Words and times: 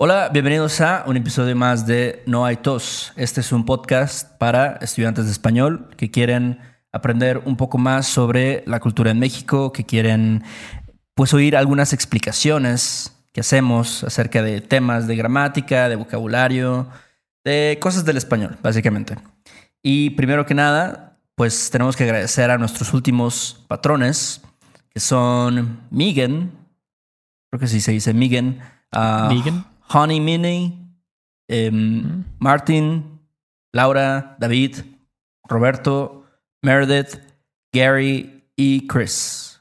Hola, 0.00 0.30
bienvenidos 0.32 0.80
a 0.80 1.02
un 1.08 1.16
episodio 1.16 1.56
más 1.56 1.84
de 1.84 2.22
No 2.24 2.46
hay 2.46 2.58
tos. 2.58 3.12
Este 3.16 3.40
es 3.40 3.50
un 3.50 3.64
podcast 3.64 4.30
para 4.38 4.76
estudiantes 4.76 5.24
de 5.24 5.32
español 5.32 5.88
que 5.96 6.08
quieren 6.08 6.60
aprender 6.92 7.42
un 7.46 7.56
poco 7.56 7.78
más 7.78 8.06
sobre 8.06 8.62
la 8.68 8.78
cultura 8.78 9.10
en 9.10 9.18
México, 9.18 9.72
que 9.72 9.84
quieren 9.84 10.44
pues 11.14 11.34
oír 11.34 11.56
algunas 11.56 11.92
explicaciones 11.92 13.12
que 13.32 13.40
hacemos 13.40 14.04
acerca 14.04 14.40
de 14.40 14.60
temas 14.60 15.08
de 15.08 15.16
gramática, 15.16 15.88
de 15.88 15.96
vocabulario, 15.96 16.86
de 17.44 17.76
cosas 17.80 18.04
del 18.04 18.18
español, 18.18 18.56
básicamente. 18.62 19.16
Y 19.82 20.10
primero 20.10 20.46
que 20.46 20.54
nada, 20.54 21.18
pues 21.34 21.70
tenemos 21.70 21.96
que 21.96 22.04
agradecer 22.04 22.52
a 22.52 22.58
nuestros 22.58 22.94
últimos 22.94 23.64
patrones, 23.66 24.42
que 24.90 25.00
son 25.00 25.88
Megan, 25.90 26.52
creo 27.50 27.58
que 27.58 27.66
sí 27.66 27.80
se 27.80 27.90
dice 27.90 28.14
Megan, 28.14 28.60
uh. 28.94 29.77
Honey 29.90 30.74
em, 31.48 32.24
Martin, 32.38 33.20
Laura, 33.72 34.36
David, 34.38 34.76
Roberto, 35.48 36.24
Meredith, 36.62 37.20
Gary 37.72 38.44
y 38.56 38.86
Chris. 38.86 39.60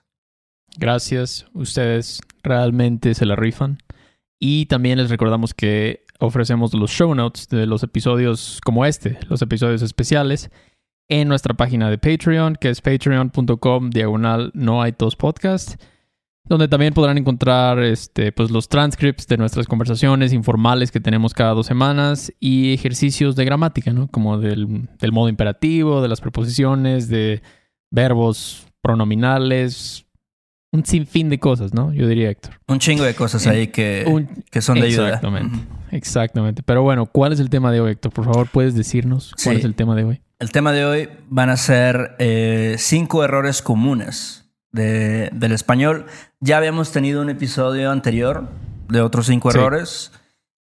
Gracias. 0.77 1.45
Ustedes 1.53 2.19
realmente 2.43 3.13
se 3.13 3.25
la 3.25 3.35
rifan. 3.35 3.77
Y 4.39 4.67
también 4.67 4.99
les 4.99 5.09
recordamos 5.09 5.53
que 5.53 6.05
ofrecemos 6.19 6.73
los 6.73 6.91
show 6.91 7.13
notes 7.13 7.47
de 7.49 7.65
los 7.65 7.83
episodios 7.83 8.59
como 8.63 8.85
este, 8.85 9.19
los 9.29 9.41
episodios 9.41 9.81
especiales, 9.81 10.51
en 11.09 11.27
nuestra 11.27 11.53
página 11.53 11.89
de 11.89 11.97
Patreon, 11.97 12.55
que 12.55 12.69
es 12.69 12.81
patreon.com 12.81 13.89
diagonal 13.89 14.51
no 14.53 14.81
hay 14.81 14.91
tos 14.91 15.15
podcast, 15.15 15.81
donde 16.49 16.67
también 16.67 16.93
podrán 16.93 17.17
encontrar 17.17 17.79
este, 17.79 18.31
pues, 18.31 18.51
los 18.51 18.69
transcripts 18.69 19.27
de 19.27 19.37
nuestras 19.37 19.67
conversaciones 19.67 20.33
informales 20.33 20.91
que 20.91 20.99
tenemos 20.99 21.33
cada 21.33 21.53
dos 21.53 21.65
semanas 21.67 22.31
y 22.39 22.73
ejercicios 22.73 23.35
de 23.35 23.45
gramática, 23.45 23.91
¿no? 23.93 24.07
Como 24.07 24.37
del, 24.37 24.87
del 24.99 25.11
modo 25.11 25.29
imperativo, 25.29 26.01
de 26.01 26.07
las 26.07 26.21
preposiciones, 26.21 27.09
de 27.09 27.41
verbos 27.91 28.65
pronominales, 28.81 30.05
un 30.71 30.85
sinfín 30.85 31.29
de 31.29 31.39
cosas, 31.39 31.73
¿no? 31.73 31.93
Yo 31.93 32.07
diría, 32.07 32.29
Héctor. 32.29 32.55
Un 32.67 32.79
chingo 32.79 33.03
de 33.03 33.13
cosas 33.15 33.47
ahí 33.47 33.67
que, 33.67 34.03
Un- 34.07 34.27
que 34.51 34.61
son 34.61 34.79
de 34.79 34.87
ayuda. 34.87 35.07
Exactamente. 35.07 35.57
Exactamente. 35.91 36.63
Pero 36.63 36.83
bueno, 36.83 37.05
¿cuál 37.05 37.31
es 37.33 37.39
el 37.39 37.49
tema 37.49 37.71
de 37.71 37.79
hoy, 37.79 37.91
Héctor? 37.91 38.11
Por 38.11 38.25
favor, 38.25 38.47
¿puedes 38.51 38.75
decirnos 38.75 39.33
cuál 39.43 39.55
Sí. 39.55 39.59
es 39.59 39.65
el 39.65 39.75
tema 39.75 39.95
de 39.95 40.03
hoy? 40.03 40.21
El 40.39 40.51
tema 40.51 40.71
de 40.71 40.85
hoy 40.85 41.09
van 41.29 41.49
a 41.49 41.57
ser 41.57 42.15
eh, 42.19 42.75
cinco 42.77 43.23
errores 43.23 43.61
comunes 43.61 44.46
de- 44.71 45.29
del 45.33 45.51
español. 45.51 46.05
Ya 46.39 46.57
habíamos 46.57 46.91
tenido 46.91 47.21
un 47.21 47.29
episodio 47.29 47.91
anterior 47.91 48.49
de 48.89 49.01
otros 49.01 49.25
cinco 49.27 49.51
Sí. 49.51 49.57
errores 49.57 50.11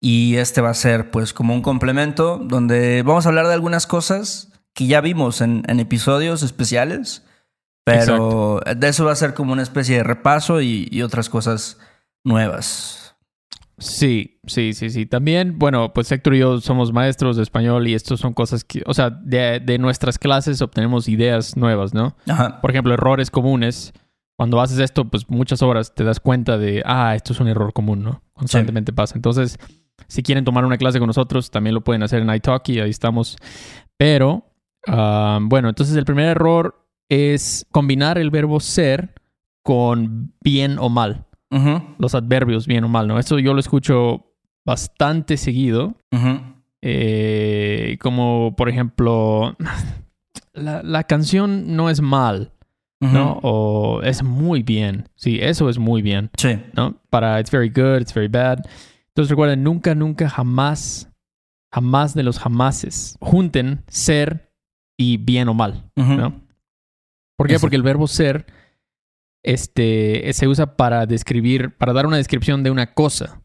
y 0.01 0.37
este 0.37 0.61
va 0.61 0.71
a 0.71 0.75
ser 0.75 1.11
pues 1.11 1.33
como 1.33 1.55
un 1.55 1.63
complemento 1.63 2.39
donde 2.43 3.03
vamos 3.03 3.27
a 3.27 3.29
hablar 3.31 3.47
de 3.47 3.55
algunas 3.55 3.87
cosas 3.87 4.53
que 4.75 4.87
ya 4.87 5.01
vimos 5.01 5.41
en, 5.41 5.63
en 5.69 5.81
episodios 5.81 6.43
especiales, 6.43 7.25
pero 7.85 8.61
de 8.77 8.89
eso 8.89 9.05
va 9.05 9.13
a 9.13 9.17
ser 9.17 9.33
como 9.35 9.53
una 9.53 9.63
especie 9.63 9.97
de 9.97 10.03
repaso 10.03 10.61
y, 10.61 10.89
y 10.91 11.03
otras 11.03 11.29
cosas 11.31 11.79
nuevas. 12.25 13.06
Sí, 13.79 14.41
sí, 14.47 14.73
sí, 14.73 14.89
sí. 14.89 15.05
También, 15.05 15.59
bueno, 15.59 15.93
pues 15.93 16.11
Héctor 16.11 16.35
y 16.35 16.39
yo 16.39 16.61
somos 16.61 16.93
maestros 16.93 17.37
de 17.37 17.43
español 17.43 17.87
y 17.87 17.95
estos 17.95 18.21
son 18.21 18.33
cosas 18.33 18.65
que, 18.65 18.83
o 18.87 18.95
sea, 18.95 19.11
de, 19.11 19.61
de 19.61 19.79
nuestras 19.79 20.19
clases 20.19 20.63
obtenemos 20.63 21.09
ideas 21.09 21.57
nuevas, 21.57 21.93
¿no? 21.93 22.17
Ajá. 22.27 22.61
Por 22.61 22.71
ejemplo, 22.71 22.95
errores 22.95 23.31
comunes. 23.31 23.93
Cuando 24.39 24.61
haces 24.61 24.79
esto, 24.79 25.07
pues 25.07 25.29
muchas 25.31 25.63
horas 25.63 25.95
te 25.95 26.05
das 26.05 26.21
cuenta 26.21 26.59
de, 26.59 26.83
ah, 26.85 27.15
esto 27.15 27.33
es 27.33 27.41
un 27.41 27.49
error 27.49 27.73
común, 27.73 28.03
¿no? 28.03 28.23
Constantemente 28.35 28.93
pasa. 28.93 29.15
Entonces, 29.15 29.59
si 30.09 30.23
quieren 30.23 30.45
tomar 30.45 30.65
una 30.65 30.79
clase 30.79 30.99
con 30.99 31.07
nosotros, 31.07 31.51
también 31.51 31.75
lo 31.75 31.83
pueden 31.83 32.03
hacer 32.03 32.23
en 32.23 32.35
iTalki, 32.35 32.81
ahí 32.81 32.91
estamos. 32.91 33.37
Pero, 33.97 34.45
ah, 34.87 35.39
bueno, 35.43 35.69
entonces 35.69 35.97
el 35.97 36.05
primer 36.05 36.29
error 36.29 36.87
es 37.09 37.67
combinar 37.70 38.19
el 38.19 38.31
verbo 38.31 38.61
ser 38.61 39.15
con 39.63 40.35
bien 40.41 40.79
o 40.79 40.89
mal, 40.89 41.26
Los 41.98 42.14
adverbios 42.14 42.67
bien 42.67 42.84
o 42.84 42.89
mal, 42.89 43.07
¿no? 43.08 43.18
Esto 43.18 43.39
yo 43.39 43.55
lo 43.55 43.61
escucho 43.61 44.33
bastante 44.64 45.36
seguido, 45.36 45.95
eh, 46.83 47.96
como 48.01 48.55
por 48.57 48.68
ejemplo, 48.68 49.56
la, 50.52 50.83
la 50.83 51.05
canción 51.05 51.77
no 51.77 51.90
es 51.90 52.01
mal. 52.01 52.52
¿no? 52.98 53.39
O 53.42 54.01
es 54.02 54.23
muy 54.23 54.62
bien. 54.62 55.08
Sí, 55.14 55.39
eso 55.40 55.68
es 55.68 55.79
muy 55.79 56.01
bien, 56.02 56.30
Sí. 56.39 56.58
¿no? 56.73 56.96
Para 57.11 57.39
it's 57.39 57.51
very 57.51 57.68
good, 57.68 58.01
it's 58.01 58.12
very 58.14 58.27
bad. 58.27 58.61
Entonces 59.08 59.30
recuerden, 59.30 59.62
nunca, 59.62 59.95
nunca, 59.95 60.29
jamás, 60.30 61.08
jamás 61.73 62.14
de 62.14 62.23
los 62.23 62.39
jamases 62.39 63.17
junten 63.20 63.85
ser 63.86 64.51
y 64.98 65.18
bien 65.18 65.48
o 65.48 65.55
mal. 65.55 65.85
¿no? 65.95 66.40
¿Por 67.36 67.46
qué? 67.48 67.55
Eso. 67.56 67.61
Porque 67.61 67.77
el 67.77 67.83
verbo 67.83 68.06
ser 68.08 68.46
este, 69.46 70.30
se 70.33 70.48
usa 70.48 70.77
para 70.77 71.07
describir, 71.07 71.70
para 71.77 71.92
dar 71.92 72.07
una 72.07 72.17
descripción 72.17 72.64
de 72.64 72.73
una 72.73 72.92
cosa, 72.92 73.40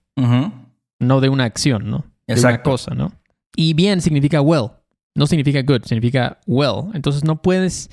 no 0.99 1.21
de 1.21 1.29
una 1.29 1.45
acción, 1.45 1.89
¿no? 1.89 2.05
De 2.27 2.39
una 2.39 2.63
cosa, 2.63 2.95
¿no? 2.95 3.13
Y 3.55 3.73
bien 3.73 4.01
significa 4.01 4.41
well, 4.41 4.71
no 5.13 5.27
significa 5.27 5.61
good, 5.61 5.83
significa 5.83 6.39
well. 6.47 6.89
Entonces 6.95 7.23
no 7.23 7.41
puedes, 7.41 7.91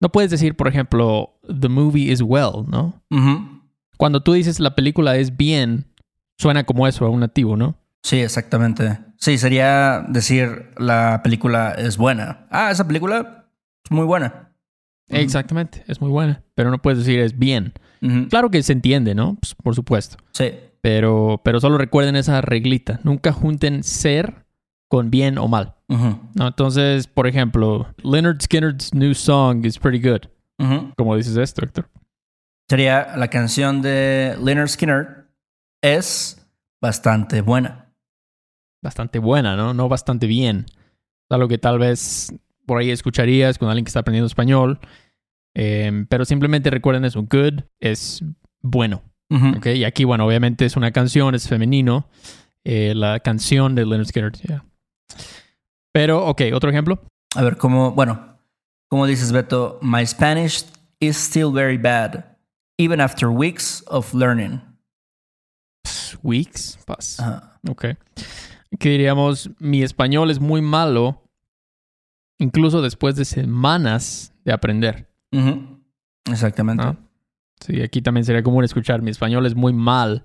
no 0.00 0.10
puedes 0.10 0.30
decir, 0.30 0.56
por 0.56 0.68
ejemplo, 0.68 1.38
the 1.60 1.68
movie 1.68 2.10
is 2.10 2.22
well, 2.22 2.64
¿no? 2.66 3.02
Cuando 3.98 4.22
tú 4.22 4.32
dices 4.32 4.58
la 4.58 4.74
película 4.74 5.16
es 5.16 5.36
bien, 5.36 5.84
suena 6.38 6.64
como 6.64 6.86
eso 6.86 7.04
a 7.04 7.10
un 7.10 7.20
nativo, 7.20 7.56
¿no? 7.58 7.76
Sí, 8.02 8.20
exactamente. 8.20 8.98
Sí, 9.18 9.36
sería 9.36 10.04
decir 10.08 10.70
la 10.78 11.20
película 11.22 11.74
es 11.76 11.98
buena. 11.98 12.46
Ah, 12.50 12.70
esa 12.70 12.86
película 12.86 13.46
es 13.84 13.90
muy 13.90 14.06
buena. 14.06 14.50
Exactamente, 15.08 15.84
es 15.86 16.00
muy 16.00 16.10
buena, 16.10 16.42
pero 16.54 16.70
no 16.70 16.80
puedes 16.80 16.98
decir 16.98 17.20
es 17.20 17.38
bien. 17.38 17.72
Claro 18.28 18.50
que 18.50 18.62
se 18.62 18.72
entiende, 18.72 19.14
¿no? 19.14 19.36
Pues, 19.36 19.54
por 19.54 19.74
supuesto. 19.74 20.18
Sí. 20.32 20.52
Pero, 20.82 21.40
pero 21.42 21.60
solo 21.60 21.78
recuerden 21.78 22.16
esa 22.16 22.42
reglita. 22.42 23.00
Nunca 23.02 23.32
junten 23.32 23.82
ser 23.82 24.44
con 24.88 25.10
bien 25.10 25.38
o 25.38 25.48
mal. 25.48 25.76
¿no? 25.88 26.46
Entonces, 26.46 27.06
por 27.06 27.26
ejemplo, 27.26 27.86
Leonard 28.02 28.42
Skinner's 28.42 28.92
new 28.92 29.14
song 29.14 29.64
is 29.64 29.78
pretty 29.78 30.06
good. 30.06 30.20
¿Cómo 30.96 31.16
dices 31.16 31.36
esto, 31.36 31.64
Héctor? 31.64 31.88
Sería 32.68 33.16
la 33.16 33.28
canción 33.28 33.80
de 33.80 34.36
Leonard 34.42 34.68
Skinner 34.68 35.28
es 35.82 36.46
bastante 36.80 37.40
buena. 37.40 37.94
Bastante 38.82 39.18
buena, 39.18 39.56
¿no? 39.56 39.72
No 39.72 39.88
bastante 39.88 40.26
bien. 40.26 40.66
Algo 41.30 41.48
que 41.48 41.58
tal 41.58 41.78
vez 41.78 42.34
por 42.66 42.78
ahí 42.80 42.90
escucharías 42.90 43.58
con 43.58 43.68
alguien 43.68 43.84
que 43.84 43.90
está 43.90 44.00
aprendiendo 44.00 44.26
español. 44.26 44.80
Eh, 45.54 46.04
pero 46.08 46.24
simplemente 46.24 46.70
recuerden 46.70 47.04
eso. 47.04 47.22
Good 47.22 47.62
es 47.80 48.24
bueno. 48.60 49.02
Ujú. 49.30 49.58
¿ok? 49.58 49.66
Y 49.66 49.84
aquí, 49.84 50.04
bueno, 50.04 50.26
obviamente 50.26 50.64
es 50.64 50.76
una 50.76 50.92
canción, 50.92 51.34
es 51.34 51.48
femenino. 51.48 52.08
Eh, 52.64 52.94
la 52.94 53.20
canción 53.20 53.74
de 53.74 53.84
Leonard 53.84 54.06
Skinner. 54.06 54.32
yeah. 54.32 54.64
Pero, 55.92 56.26
ok, 56.26 56.42
otro 56.54 56.70
ejemplo. 56.70 57.00
A 57.36 57.42
ver, 57.42 57.56
cómo, 57.56 57.92
bueno, 57.92 58.38
¿cómo 58.88 59.06
dices, 59.06 59.32
Beto? 59.32 59.78
My 59.82 60.06
Spanish 60.06 60.64
is 61.00 61.16
still 61.16 61.52
very 61.52 61.76
bad, 61.76 62.24
even 62.78 63.00
after 63.00 63.28
weeks 63.28 63.84
of 63.86 64.14
learning. 64.14 64.60
Weeks. 66.22 66.78
Pas. 66.86 67.20
Ajá. 67.20 67.60
Ok. 67.68 67.84
Que 68.78 68.88
diríamos, 68.88 69.50
mi 69.58 69.82
español 69.82 70.30
es 70.30 70.40
muy 70.40 70.62
malo, 70.62 71.22
incluso 72.38 72.82
después 72.82 73.16
de 73.16 73.24
semanas 73.24 74.32
de 74.44 74.52
aprender. 74.52 75.08
Exactamente. 76.30 76.84
¿no? 76.84 76.96
Sí, 77.60 77.80
aquí 77.82 78.02
también 78.02 78.24
sería 78.24 78.42
común 78.42 78.64
escuchar, 78.64 79.02
mi 79.02 79.10
español 79.10 79.46
es 79.46 79.54
muy 79.54 79.72
mal, 79.72 80.24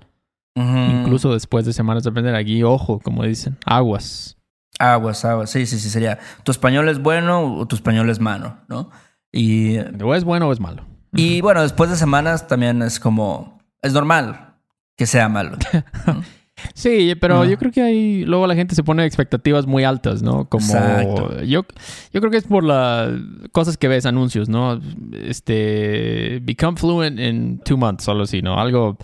incluso 0.56 1.34
después 1.34 1.66
de 1.66 1.74
semanas 1.74 2.04
de 2.04 2.10
aprender. 2.10 2.36
Aquí, 2.36 2.64
ojo, 2.64 3.00
como 3.00 3.24
dicen, 3.24 3.58
aguas. 3.66 4.38
Aguas, 4.78 5.24
aguas. 5.26 5.50
Sí, 5.50 5.66
sí, 5.66 5.80
sí, 5.80 5.90
sería. 5.90 6.20
¿Tu 6.44 6.52
español 6.52 6.90
es 6.90 7.00
bueno 7.00 7.56
o 7.58 7.66
tu 7.66 7.76
español 7.76 8.10
es 8.10 8.20
malo? 8.20 8.58
¿No? 8.68 8.90
Y, 9.32 9.78
O 9.78 10.16
es 10.16 10.24
bueno 10.24 10.48
o 10.48 10.54
es 10.54 10.60
malo. 10.60 10.86
y 11.14 11.42
bueno, 11.42 11.62
después 11.62 11.90
de 11.90 11.96
semanas 11.96 12.48
también 12.48 12.82
es 12.82 13.00
como. 13.00 13.60
Es 13.82 13.94
normal 13.94 14.56
que 14.98 15.06
sea 15.06 15.30
malo. 15.30 15.58
Sí, 16.74 17.14
pero 17.20 17.42
Ah. 17.42 17.46
yo 17.46 17.58
creo 17.58 17.72
que 17.72 17.82
ahí 17.82 18.26
luego 18.26 18.48
la 18.48 18.56
gente 18.56 18.76
se 18.76 18.84
pone 18.84 19.06
expectativas 19.06 19.66
muy 19.68 19.84
altas, 19.84 20.22
¿no? 20.22 20.48
Como 20.50 20.66
Exacto. 20.66 21.42
yo 21.44 21.66
yo 22.14 22.20
creo 22.22 22.32
que 22.32 22.38
es 22.38 22.46
por 22.46 22.64
las 22.64 23.12
cosas 23.52 23.78
que 23.78 23.88
ves 23.88 24.06
anuncios, 24.06 24.50
¿no? 24.50 24.80
Este 25.14 26.40
become 26.44 26.78
fluent 26.78 27.20
in 27.20 27.60
two 27.64 27.78
months, 27.78 28.04
solo 28.04 28.24
así, 28.24 28.42
¿no? 28.42 28.60
Algo 28.60 28.98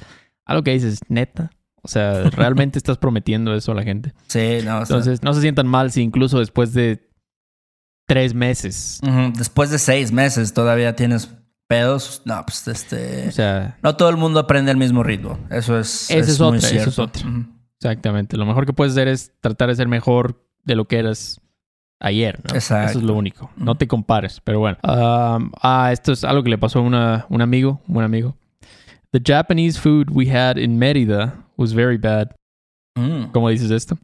algo 0.46 0.64
que 0.64 0.72
dices, 0.72 1.00
neta. 1.10 1.52
O 1.82 1.88
sea, 1.88 2.24
realmente 2.32 2.78
estás 2.80 2.98
prometiendo 2.98 3.54
eso 3.56 3.72
a 3.72 3.76
la 3.76 3.84
gente. 3.84 4.14
Sí, 4.28 4.58
no. 4.66 4.80
o 4.80 4.86
sea, 4.86 4.98
Entonces, 4.98 5.24
no 5.24 5.34
se 5.34 5.42
sientan 5.42 5.68
mal 5.68 5.92
si 5.92 6.02
incluso 6.02 6.40
después 6.40 6.74
de 6.74 7.08
tres 8.08 8.34
meses. 8.34 9.00
después 9.38 9.70
de 9.72 9.80
seis 9.80 10.12
meses 10.12 10.54
todavía 10.54 10.96
tienes 10.96 11.30
pedos. 11.68 12.22
No, 12.26 12.44
pues 12.46 12.68
este. 12.68 13.28
O 13.28 13.32
sea, 13.32 13.78
No 13.84 13.96
todo 13.96 14.10
el 14.10 14.18
mundo 14.18 14.40
aprende 14.40 14.72
al 14.72 14.78
mismo 14.78 15.04
ritmo. 15.04 15.40
Eso 15.50 15.78
es. 15.80 16.10
Esa 16.10 16.32
es 16.32 16.40
muy 16.40 16.58
otra, 16.58 16.70
esa 16.70 16.90
es 16.90 17.00
otra. 17.00 17.28
Ujú. 17.28 17.46
Exactamente. 17.80 18.38
Lo 18.38 18.46
mejor 18.46 18.66
que 18.66 18.74
puedes 18.74 18.94
hacer 18.94 19.08
es 19.08 19.32
tratar 19.42 19.70
de 19.70 19.76
ser 19.76 19.88
mejor 19.88 20.44
de 20.64 20.76
lo 20.76 20.86
que 20.86 21.00
eras 21.00 21.42
ayer, 22.00 22.40
¿no? 22.44 22.56
Exacto. 22.56 22.92
Eso 22.92 23.00
es 23.00 23.06
lo 23.06 23.14
único. 23.16 23.52
No 23.58 23.76
te 23.76 23.88
compares, 23.88 24.42
pero 24.44 24.60
bueno. 24.60 24.78
Um, 24.84 25.52
ah, 25.62 25.90
esto 25.92 26.12
es 26.12 26.24
algo 26.24 26.44
que 26.44 26.50
le 26.50 26.58
pasó 26.58 26.80
a 26.80 26.82
una, 26.82 27.26
un 27.30 27.42
amigo, 27.42 27.82
un 27.88 28.04
amigo. 28.04 28.36
The 29.12 29.22
Japanese 29.24 29.80
food 29.80 30.10
we 30.12 30.30
had 30.30 30.58
in 30.58 30.78
Mérida 30.78 31.46
was 31.58 31.74
very 31.74 31.98
bad. 31.98 32.36
Mm. 32.98 33.32
¿Cómo 33.32 33.50
dices 33.50 33.72
esto? 33.72 33.98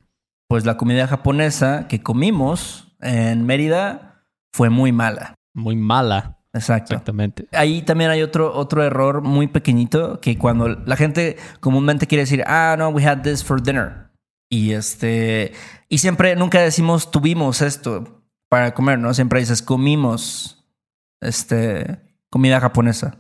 Pues 0.48 0.66
la 0.66 0.78
comida 0.78 1.08
japonesa 1.08 1.88
que 1.88 2.02
comimos 2.02 2.94
en 3.00 3.46
Mérida 3.46 4.26
fue 4.54 4.70
muy 4.70 4.92
mala. 4.92 5.36
Muy 5.54 5.76
mala. 5.76 6.41
Exacto. 6.54 6.94
Exactamente. 6.94 7.48
Ahí 7.54 7.82
también 7.82 8.12
hay 8.12 8.22
otro, 8.22 8.54
otro 8.54 8.84
error 8.84 9.22
muy 9.22 9.48
pequeñito 9.48 10.20
que 10.20 10.38
cuando 10.38 10.68
la 10.68 10.96
gente 10.98 11.38
comúnmente 11.60 12.08
quiere 12.08 12.24
decir, 12.24 12.44
ah, 12.46 12.76
no, 12.78 12.90
we 12.90 13.06
had 13.06 13.22
this 13.22 13.44
for 13.44 13.62
dinner. 13.62 14.10
Y 14.50 14.74
este, 14.74 15.54
y 15.88 16.00
siempre, 16.00 16.36
nunca 16.36 16.62
decimos 16.62 17.10
tuvimos 17.10 17.62
esto 17.62 18.24
para 18.50 18.74
comer, 18.74 19.00
¿no? 19.00 19.14
Siempre 19.14 19.40
dices 19.40 19.62
comimos, 19.62 20.66
este, 21.22 22.02
comida 22.30 22.60
japonesa. 22.60 23.18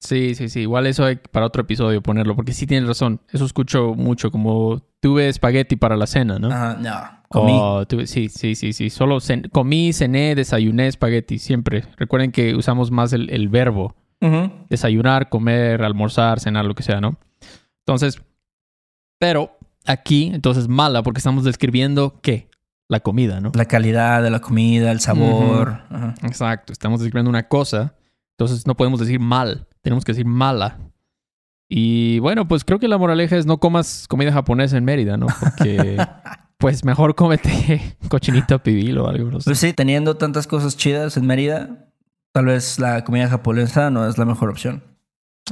Sí, 0.00 0.36
sí, 0.36 0.48
sí. 0.48 0.60
Igual 0.60 0.86
eso 0.86 1.04
hay 1.04 1.16
para 1.16 1.46
otro 1.46 1.62
episodio 1.62 2.00
ponerlo, 2.00 2.36
porque 2.36 2.52
sí 2.52 2.68
tienes 2.68 2.88
razón. 2.88 3.20
Eso 3.32 3.44
escucho 3.44 3.94
mucho, 3.94 4.30
como 4.30 4.80
tuve 5.00 5.28
espagueti 5.28 5.74
para 5.74 5.96
la 5.96 6.06
cena, 6.06 6.38
¿no? 6.38 6.52
Ajá, 6.52 6.76
no, 6.80 7.17
comí. 7.28 7.52
Oh, 7.54 7.84
tuve- 7.86 8.06
sí, 8.06 8.28
sí, 8.28 8.54
sí, 8.54 8.72
sí. 8.72 8.90
Solo 8.90 9.16
cen- 9.16 9.50
comí, 9.50 9.92
cené, 9.92 10.34
desayuné 10.34 10.86
espagueti, 10.88 11.38
siempre. 11.38 11.84
Recuerden 11.96 12.32
que 12.32 12.54
usamos 12.54 12.90
más 12.90 13.12
el, 13.12 13.30
el 13.30 13.48
verbo. 13.48 13.94
Ujú. 14.20 14.50
Desayunar, 14.68 15.28
comer, 15.28 15.82
almorzar, 15.82 16.40
cenar, 16.40 16.64
lo 16.64 16.74
que 16.74 16.82
sea, 16.82 17.00
¿no? 17.00 17.16
Entonces, 17.86 18.20
pero 19.20 19.56
aquí, 19.86 20.30
entonces 20.34 20.68
mala, 20.68 21.02
porque 21.02 21.18
estamos 21.18 21.44
describiendo 21.44 22.18
qué? 22.22 22.48
La 22.90 23.00
comida, 23.00 23.40
¿no? 23.40 23.52
La 23.54 23.66
calidad 23.66 24.22
de 24.22 24.30
la 24.30 24.40
comida, 24.40 24.90
el 24.92 25.00
sabor. 25.00 25.82
Ajá. 25.90 26.14
Exacto, 26.22 26.72
estamos 26.72 27.00
describiendo 27.00 27.28
una 27.28 27.46
cosa, 27.48 27.94
entonces 28.38 28.66
no 28.66 28.76
podemos 28.76 28.98
decir 29.00 29.20
mal, 29.20 29.66
tenemos 29.82 30.04
que 30.04 30.12
decir 30.12 30.24
mala. 30.26 30.78
Y 31.70 32.18
bueno, 32.20 32.48
pues 32.48 32.64
creo 32.64 32.78
que 32.78 32.88
la 32.88 32.96
moraleja 32.96 33.36
es 33.36 33.44
no 33.44 33.58
comas 33.58 34.06
comida 34.08 34.32
japonesa 34.32 34.78
en 34.78 34.84
Mérida, 34.84 35.16
¿no? 35.18 35.26
Porque 35.38 35.96
pues 36.58 36.84
mejor 36.84 37.14
cómete 37.14 37.96
cochinita 38.08 38.62
pibil 38.62 38.98
o 38.98 39.08
algo, 39.08 39.30
no 39.30 39.40
sé. 39.40 39.44
Pues 39.50 39.58
sí, 39.58 39.72
teniendo 39.72 40.16
tantas 40.16 40.46
cosas 40.46 40.76
chidas 40.76 41.16
en 41.16 41.26
Mérida, 41.26 41.88
tal 42.32 42.46
vez 42.46 42.78
la 42.78 43.04
comida 43.04 43.28
japonesa 43.28 43.90
no 43.90 44.06
es 44.08 44.18
la 44.18 44.24
mejor 44.24 44.50
opción. 44.50 44.82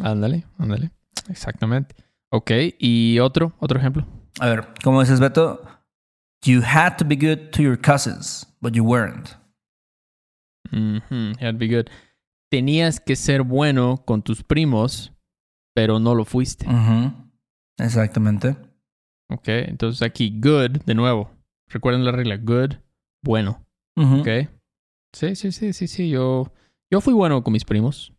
Ándale, 0.03 0.45
ándale. 0.59 0.91
Exactamente. 1.29 1.95
Ok, 2.31 2.51
y 2.79 3.19
otro, 3.21 3.55
otro 3.61 3.79
ejemplo. 3.79 4.05
A 4.41 4.49
ver, 4.49 4.69
como 4.83 5.01
dices 5.01 5.21
Beto, 5.21 5.63
you 6.45 6.61
had 6.63 6.97
to 6.97 7.05
be 7.05 7.17
good 7.17 7.51
to 7.53 7.63
your 7.63 7.81
cousins, 7.81 8.47
but 8.61 8.75
you 8.75 8.85
weren't. 8.85 9.31
Mhm, 10.71 11.35
that'd 11.37 11.59
be 11.59 11.69
good. 11.69 11.87
Tenías 12.51 13.01
que 13.01 13.17
ser 13.17 13.43
bueno 13.43 14.03
con 14.05 14.23
tus 14.23 14.43
primos, 14.43 15.13
pero 15.75 15.99
no 15.99 16.15
lo 16.15 16.25
fuiste. 16.25 16.67
Exactamente. 17.79 18.57
Ok, 19.29 19.49
entonces 19.49 20.03
aquí 20.03 20.39
good, 20.41 20.83
de 20.85 20.95
nuevo. 20.95 21.31
Recuerden 21.69 22.05
la 22.05 22.13
regla, 22.13 22.37
good, 22.37 22.75
bueno. 23.23 23.65
Ujú. 23.97 24.21
Ok. 24.21 24.29
Sí, 25.13 25.35
sí, 25.35 25.51
sí, 25.53 25.73
sí, 25.73 25.89
sí. 25.89 26.11
Yo, 26.11 26.53
yo 26.91 27.01
fui 27.01 27.15
bueno 27.15 27.43
con 27.43 27.53
mis 27.53 27.65
primos. 27.65 28.13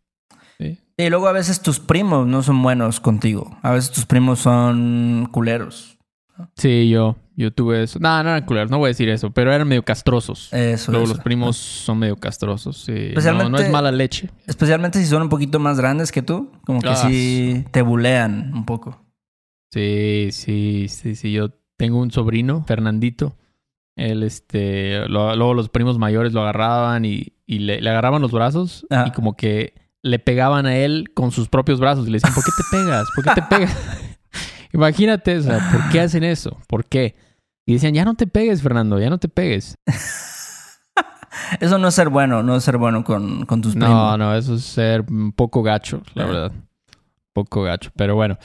Sí. 0.58 0.78
Y 0.96 1.08
luego 1.10 1.28
a 1.28 1.32
veces 1.32 1.62
tus 1.62 1.78
primos 1.78 2.26
no 2.26 2.42
son 2.42 2.62
buenos 2.62 3.00
contigo. 3.00 3.56
A 3.62 3.70
veces 3.72 3.90
tus 3.92 4.04
primos 4.04 4.40
son 4.40 5.28
culeros. 5.30 5.96
Sí, 6.56 6.88
yo, 6.88 7.16
yo 7.36 7.52
tuve 7.52 7.82
eso. 7.84 7.98
No, 8.00 8.22
no 8.22 8.30
eran 8.30 8.44
culeros, 8.44 8.70
no 8.70 8.78
voy 8.78 8.88
a 8.88 8.88
decir 8.88 9.08
eso, 9.08 9.30
pero 9.30 9.52
eran 9.52 9.66
medio 9.66 9.84
castrosos. 9.84 10.52
Eso, 10.52 10.92
Luego 10.92 11.06
eso. 11.06 11.14
los 11.14 11.22
primos 11.24 11.56
son 11.56 11.98
medio 11.98 12.16
castrosos. 12.16 12.76
Sí. 12.84 13.12
No 13.14 13.58
es 13.58 13.70
mala 13.70 13.90
leche. 13.92 14.30
Especialmente 14.46 14.98
si 15.00 15.06
son 15.06 15.22
un 15.22 15.28
poquito 15.28 15.58
más 15.58 15.78
grandes 15.78 16.12
que 16.12 16.22
tú. 16.22 16.52
Como 16.64 16.80
que 16.80 16.88
Ah, 16.88 16.96
sí 16.96 17.64
te 17.70 17.82
bulean 17.82 18.52
un 18.54 18.64
poco. 18.66 19.07
Sí, 19.72 20.28
sí, 20.32 20.86
sí, 20.88 21.14
sí. 21.14 21.32
Yo 21.32 21.50
tengo 21.76 21.98
un 22.00 22.10
sobrino, 22.10 22.64
Fernandito. 22.66 23.36
Él, 23.96 24.22
este, 24.22 25.08
lo- 25.08 25.34
luego 25.36 25.54
los 25.54 25.68
primos 25.68 25.98
mayores 25.98 26.32
lo 26.32 26.42
agarraban 26.42 27.04
y, 27.04 27.32
y 27.46 27.58
le, 27.60 27.80
le 27.80 27.90
agarraban 27.90 28.22
los 28.22 28.30
brazos 28.32 28.86
Ah. 28.90 29.04
y 29.08 29.10
como 29.12 29.36
que 29.36 29.74
le 30.02 30.18
pegaban 30.20 30.66
a 30.66 30.76
él 30.76 31.10
con 31.14 31.32
sus 31.32 31.48
propios 31.48 31.80
brazos 31.80 32.06
y 32.06 32.10
le 32.10 32.16
decían, 32.16 32.32
¿por 32.34 32.44
qué 32.44 32.52
te 32.56 32.62
pegas? 32.76 33.08
¿Por 33.14 33.24
qué 33.24 33.30
te 33.34 33.42
pegas? 33.56 33.76
Imagínate, 34.72 35.38
o 35.38 35.42
sea, 35.42 35.58
¿por 35.72 35.88
qué 35.90 36.00
hacen 36.00 36.22
eso? 36.24 36.56
¿Por 36.68 36.84
qué? 36.84 37.16
Y 37.66 37.72
decían, 37.74 37.92
ya 37.94 38.04
no 38.04 38.14
te 38.14 38.26
pegues, 38.26 38.62
Fernando, 38.62 38.98
ya 39.00 39.10
no 39.10 39.18
te 39.18 39.28
pegues. 39.28 39.76
Eso 41.60 41.78
no 41.78 41.88
es 41.88 41.94
ser 41.94 42.08
bueno, 42.08 42.42
no 42.42 42.56
es 42.56 42.64
ser 42.64 42.78
bueno 42.78 43.04
con, 43.04 43.44
con 43.46 43.60
tus 43.62 43.74
No, 43.76 43.86
primos. 43.86 44.18
no, 44.18 44.34
eso 44.34 44.54
es 44.54 44.62
ser 44.64 45.04
un 45.08 45.32
poco 45.32 45.62
gacho, 45.62 46.02
la 46.14 46.24
Ah. 46.24 46.26
verdad. 46.26 46.52
Poco 47.44 47.62
gacho, 47.62 47.90
pero 47.94 48.16
bueno. 48.16 48.36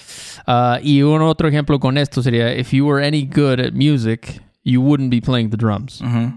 Ah, 0.45 0.79
y 0.83 1.01
un 1.01 1.21
otro 1.23 1.47
ejemplo 1.47 1.79
con 1.79 1.97
esto 1.97 2.21
sería, 2.21 2.55
if 2.55 2.71
you 2.71 2.85
were 2.85 3.03
any 3.03 3.25
good 3.25 3.59
at 3.59 3.73
music, 3.73 4.43
you 4.63 4.81
wouldn't 4.81 5.09
be 5.09 5.19
playing 5.19 5.49
the 5.49 5.57
drums. 5.57 5.99
Ujú. 5.99 6.31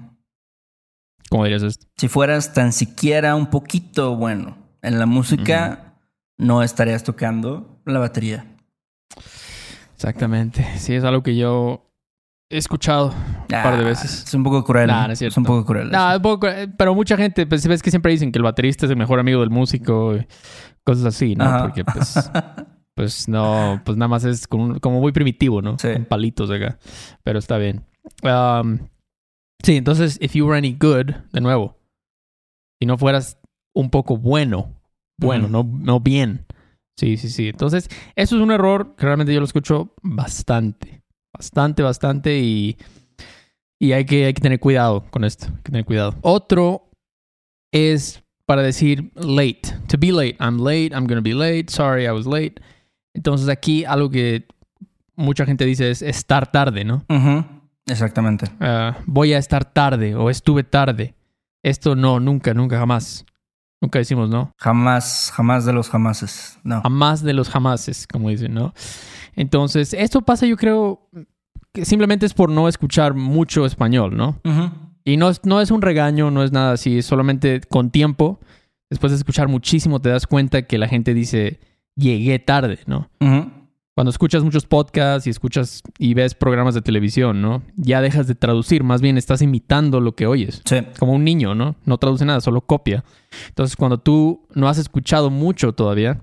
¿Cómo 1.29 1.44
dirías 1.44 1.62
esto? 1.62 1.87
Si 1.99 2.08
fueras 2.08 2.55
tan 2.55 2.73
siquiera 2.73 3.35
un 3.35 3.49
poquito 3.49 4.17
bueno 4.17 4.56
en 4.81 4.99
la 4.99 5.05
música, 5.05 5.99
no 6.38 6.62
estarías 6.62 7.05
tocando 7.05 7.82
la 7.85 7.99
batería. 7.99 8.47
Exactamente. 9.94 10.64
Sí, 10.79 10.94
es 10.94 11.05
algo 11.05 11.23
que 11.23 11.37
yo 11.37 11.86
he 12.50 12.58
escuchado 12.58 13.08
un 13.08 13.46
par 13.48 13.76
de 13.76 13.82
Ah, 13.82 13.88
veces. 13.88 14.25
Es 14.25 14.34
un 14.34 14.43
poco 14.43 14.64
cruel. 14.64 14.87
Nah, 14.88 15.06
no 15.06 15.12
es 15.12 15.19
cierto. 15.19 15.40
un 15.40 15.46
poco 15.46 15.64
cruel. 15.64 15.90
No, 15.90 16.14
un 16.16 16.22
poco, 16.22 16.46
eh, 16.48 16.69
pero 16.69 16.94
mucha 16.94 17.16
gente, 17.16 17.46
pues 17.46 17.66
ves 17.66 17.82
que 17.82 17.90
siempre 17.90 18.12
dicen 18.12 18.32
que 18.32 18.38
el 18.38 18.43
baterista 18.44 18.87
es 18.87 18.90
el 18.90 18.96
mejor 18.96 19.19
amigo 19.19 19.40
del 19.40 19.50
músico, 19.50 20.16
y 20.16 20.26
cosas 20.84 21.04
así, 21.06 21.34
¿no? 21.34 21.44
Ajá. 21.44 21.62
Porque 21.62 21.84
pues, 21.84 22.31
pues 22.94 23.28
no, 23.28 23.81
pues 23.84 23.96
nada 23.96 24.08
más 24.08 24.25
es 24.25 24.46
como, 24.46 24.78
como 24.81 25.00
muy 25.00 25.12
primitivo, 25.12 25.60
¿no? 25.62 25.78
Sí. 25.78 25.93
Con 25.93 26.04
palitos 26.04 26.50
acá. 26.50 26.78
Pero 27.25 27.38
está 27.38 27.58
bien. 27.58 27.84
Um, 28.22 28.78
sí, 29.62 29.76
entonces, 29.76 30.19
if 30.20 30.34
you 30.34 30.46
were 30.46 30.56
any 30.56 30.72
good, 30.78 31.06
de 31.32 31.40
nuevo, 31.40 31.76
si 32.81 32.87
no 32.87 32.96
fueras 32.99 33.38
un 33.75 33.90
poco 33.90 34.16
bueno, 34.16 34.72
bueno, 35.19 35.49
no, 35.49 35.64
no 35.64 36.00
bien. 36.00 36.46
Sí, 36.99 37.16
sí, 37.16 37.28
sí. 37.28 37.49
Entonces, 37.49 37.88
eso 38.14 38.37
es 38.37 38.42
un 38.42 38.50
error 38.50 38.94
que 38.96 39.04
realmente 39.04 39.34
yo 39.34 39.40
lo 39.40 39.46
escucho 39.46 39.94
bastante. 40.02 41.02
Bastante, 41.37 41.83
bastante. 41.83 42.38
Y, 42.38 42.77
y 43.78 43.93
hay, 43.93 44.05
que, 44.05 44.26
hay 44.26 44.35
que 44.35 44.40
tener 44.40 44.61
cuidado 44.61 45.05
con 45.11 45.25
esto. 45.25 45.47
Hay 45.47 45.62
que 45.62 45.73
tener 45.73 45.85
cuidado. 45.85 46.14
Otro 46.23 46.90
es 47.73 48.23
para 48.47 48.62
decir 48.62 49.11
late. 49.14 49.62
To 49.88 49.99
be 49.99 50.12
late. 50.12 50.37
I'm 50.40 50.59
late. 50.59 50.95
I'm 50.95 51.07
going 51.07 51.16
to 51.16 51.23
be 51.23 51.35
late. 51.35 51.66
Sorry, 51.69 52.05
I 52.05 52.11
was 52.11 52.26
late. 52.26 52.55
Entonces, 53.14 53.49
aquí 53.49 53.85
algo 53.85 54.11
que 54.11 54.47
mucha 55.16 55.45
gente 55.47 55.64
dice 55.64 55.90
es 55.90 56.02
estar 56.02 56.50
tarde, 56.50 56.85
¿no? 56.85 57.05
Exactamente. 57.87 58.47
Ah, 58.61 58.99
voy 59.07 59.33
a 59.33 59.38
estar 59.38 59.64
tarde 59.64 60.14
o 60.14 60.31
estuve 60.31 60.64
tarde. 60.64 61.14
Esto 61.62 61.97
no, 61.97 62.21
nunca, 62.21 62.55
nunca, 62.55 62.78
jamás. 62.78 63.25
Nunca 63.81 63.99
decimos 63.99 64.31
no. 64.31 64.52
Jamás, 64.59 65.33
jamás 65.35 65.64
de 65.64 65.73
los 65.73 65.88
jamases. 65.90 66.59
No. 66.64 66.83
Jamás 66.83 67.23
de 67.23 67.33
los 67.33 67.49
jamases, 67.49 68.07
como 68.07 68.31
dicen, 68.31 68.55
¿no? 68.55 68.73
Entonces, 69.37 69.95
esto 69.95 70.23
pasa, 70.23 70.47
yo 70.47 70.57
creo, 70.57 71.09
que 71.73 71.85
simplemente 71.85 72.26
es 72.26 72.35
por 72.35 72.50
no 72.50 72.69
escuchar 72.69 73.14
mucho 73.14 73.66
español, 73.66 74.16
¿no? 74.16 74.40
Y 75.05 75.19
no 75.19 75.28
es, 75.28 75.45
no 75.45 75.61
es 75.61 75.71
un 75.71 75.83
regaño, 75.83 76.31
no 76.31 76.43
es 76.43 76.50
nada 76.50 76.73
así, 76.73 76.99
es 76.99 77.07
solamente 77.07 77.61
con 77.61 77.90
tiempo, 77.90 78.40
después 78.90 79.12
de 79.12 79.19
escuchar 79.19 79.47
muchísimo, 79.47 80.00
te 80.00 80.09
das 80.09 80.26
cuenta 80.26 80.62
que 80.62 80.78
la 80.78 80.88
gente 80.88 81.14
dice, 81.14 81.61
llegué 81.95 82.38
tarde, 82.38 82.81
¿no? 82.87 83.11
Cuando 83.95 84.11
escuchas 84.11 84.43
muchos 84.43 84.66
podcasts 84.66 85.26
y 85.26 85.31
escuchas 85.31 85.83
y 85.99 86.14
ves 86.14 86.35
programas 86.35 86.75
de 86.75 86.83
televisión, 86.83 87.40
¿no? 87.40 87.62
Ya 87.76 88.00
dejas 88.00 88.26
de 88.26 88.35
traducir, 88.35 88.85
más 88.85 89.00
bien 89.00 89.16
estás 89.16 89.40
imitando 89.40 90.00
lo 90.00 90.14
que 90.14 90.26
oyes. 90.26 90.61
Sí. 90.64 90.78
Como 90.99 91.12
un 91.12 91.25
niño, 91.25 91.55
¿no? 91.55 91.76
No 91.85 91.97
traduce 91.99 92.25
nada, 92.25 92.40
solo 92.40 92.62
copia. 92.62 93.05
Entonces, 93.49 93.76
cuando 93.76 93.99
tú 93.99 94.47
no 94.55 94.69
has 94.69 94.76
escuchado 94.78 95.31
mucho 95.31 95.73
todavía, 95.73 96.23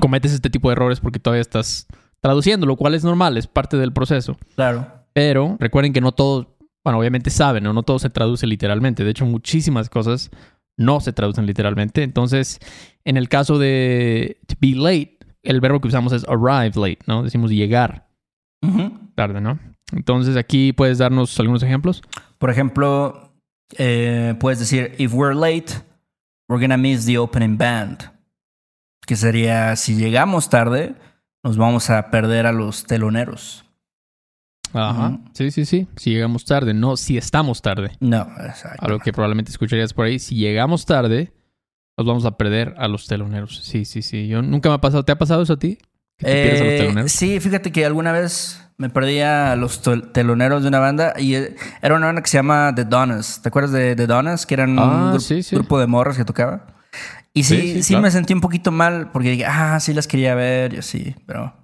cometes 0.00 0.32
este 0.32 0.50
tipo 0.50 0.68
de 0.68 0.74
errores 0.74 1.00
porque 1.00 1.18
todavía 1.18 1.40
estás 1.40 1.86
traduciendo, 2.20 2.66
lo 2.66 2.76
cual 2.76 2.94
es 2.94 3.04
normal, 3.04 3.36
es 3.36 3.46
parte 3.46 3.76
del 3.76 3.92
proceso. 3.92 4.36
Claro. 4.54 4.86
Pero 5.12 5.56
recuerden 5.58 5.92
que 5.92 6.00
no 6.00 6.12
todo, 6.12 6.56
bueno, 6.84 6.98
obviamente 6.98 7.30
saben, 7.30 7.64
¿no? 7.64 7.72
No 7.72 7.82
todo 7.82 7.98
se 7.98 8.10
traduce 8.10 8.46
literalmente. 8.46 9.04
De 9.04 9.10
hecho, 9.10 9.26
muchísimas 9.26 9.88
cosas 9.88 10.30
no 10.76 11.00
se 11.00 11.12
traducen 11.12 11.46
literalmente. 11.46 12.02
Entonces, 12.02 12.58
en 13.04 13.16
el 13.16 13.28
caso 13.28 13.58
de 13.58 14.38
to 14.46 14.54
be 14.60 14.74
late, 14.74 15.18
el 15.42 15.60
verbo 15.60 15.80
que 15.80 15.88
usamos 15.88 16.12
es 16.12 16.24
arrive 16.28 16.72
late, 16.76 16.98
¿no? 17.06 17.22
Decimos 17.22 17.50
llegar 17.50 18.08
tarde, 19.14 19.40
¿no? 19.40 19.58
Entonces, 19.92 20.36
aquí 20.36 20.72
puedes 20.72 20.98
darnos 20.98 21.38
algunos 21.40 21.62
ejemplos. 21.62 22.02
Por 22.38 22.50
ejemplo, 22.50 23.32
eh, 23.76 24.34
puedes 24.38 24.58
decir, 24.58 24.94
if 24.98 25.12
we're 25.12 25.34
late, 25.34 25.72
we're 26.48 26.60
gonna 26.60 26.76
miss 26.76 27.06
the 27.06 27.18
opening 27.18 27.56
band. 27.56 28.10
Que 29.06 29.16
sería, 29.16 29.74
si 29.76 29.96
llegamos 29.96 30.48
tarde, 30.50 30.94
nos 31.42 31.56
vamos 31.56 31.90
a 31.90 32.10
perder 32.10 32.46
a 32.46 32.52
los 32.52 32.84
teloneros. 32.84 33.64
Ajá. 34.72 35.18
Sí, 35.32 35.50
sí, 35.50 35.64
sí. 35.64 35.88
Si 35.96 36.10
llegamos 36.10 36.44
tarde, 36.44 36.74
no 36.74 36.96
si 36.96 37.16
estamos 37.16 37.60
tarde. 37.60 37.92
No, 38.00 38.28
exacto. 38.46 38.84
Algo 38.86 38.98
que 39.00 39.12
probablemente 39.12 39.50
escucharías 39.50 39.92
por 39.92 40.06
ahí. 40.06 40.18
Si 40.20 40.36
llegamos 40.36 40.86
tarde, 40.86 41.32
nos 41.98 42.06
vamos 42.06 42.24
a 42.24 42.36
perder 42.36 42.74
a 42.78 42.86
los 42.86 43.06
teloneros. 43.06 43.64
Sí, 43.64 43.84
sí, 43.84 44.02
sí. 44.02 44.28
Yo 44.28 44.42
nunca 44.42 44.68
me 44.68 44.76
ha 44.76 44.80
pasado. 44.80 45.04
¿Te 45.04 45.10
ha 45.12 45.18
pasado 45.18 45.42
eso 45.42 45.54
a 45.54 45.58
ti? 45.58 45.76
¿Que 46.18 46.26
te 46.26 46.32
pierdes 46.42 46.60
a 46.60 46.64
los 46.64 46.72
Eh, 46.74 46.78
teloneros? 46.78 47.12
sí, 47.12 47.40
fíjate 47.40 47.72
que 47.72 47.84
alguna 47.84 48.12
vez 48.12 48.64
me 48.76 48.90
perdí 48.90 49.20
a 49.20 49.56
los 49.56 49.82
tel- 49.82 50.12
teloneros 50.12 50.62
de 50.62 50.68
una 50.68 50.78
banda 50.78 51.14
y 51.18 51.34
eh, 51.34 51.56
era 51.82 51.96
una 51.96 52.06
banda 52.06 52.22
que 52.22 52.28
se 52.28 52.36
llama 52.38 52.72
The 52.76 52.84
Donnas. 52.84 53.42
¿Te 53.42 53.48
acuerdas 53.48 53.72
de 53.72 53.96
The 53.96 54.06
Donnas? 54.06 54.46
Que 54.46 54.54
eran 54.54 54.78
Ah, 54.78 54.84
un 54.84 55.14
gru- 55.14 55.20
sí, 55.20 55.42
sí. 55.42 55.56
grupo 55.56 55.80
de 55.80 55.86
morras 55.88 56.16
que 56.16 56.24
tocaba. 56.24 56.66
Y 57.40 57.44
sí, 57.44 57.56
Sí, 57.60 57.72
sí, 57.74 57.82
sí, 57.82 57.88
claro. 57.94 58.02
me 58.02 58.10
sentí 58.10 58.32
un 58.32 58.40
poquito 58.40 58.70
mal 58.70 59.10
porque 59.12 59.30
dije, 59.30 59.46
ah, 59.46 59.78
sí 59.80 59.92
las 59.94 60.06
quería 60.06 60.34
ver 60.34 60.74
y 60.74 60.78
así, 60.78 61.14
pero 61.26 61.54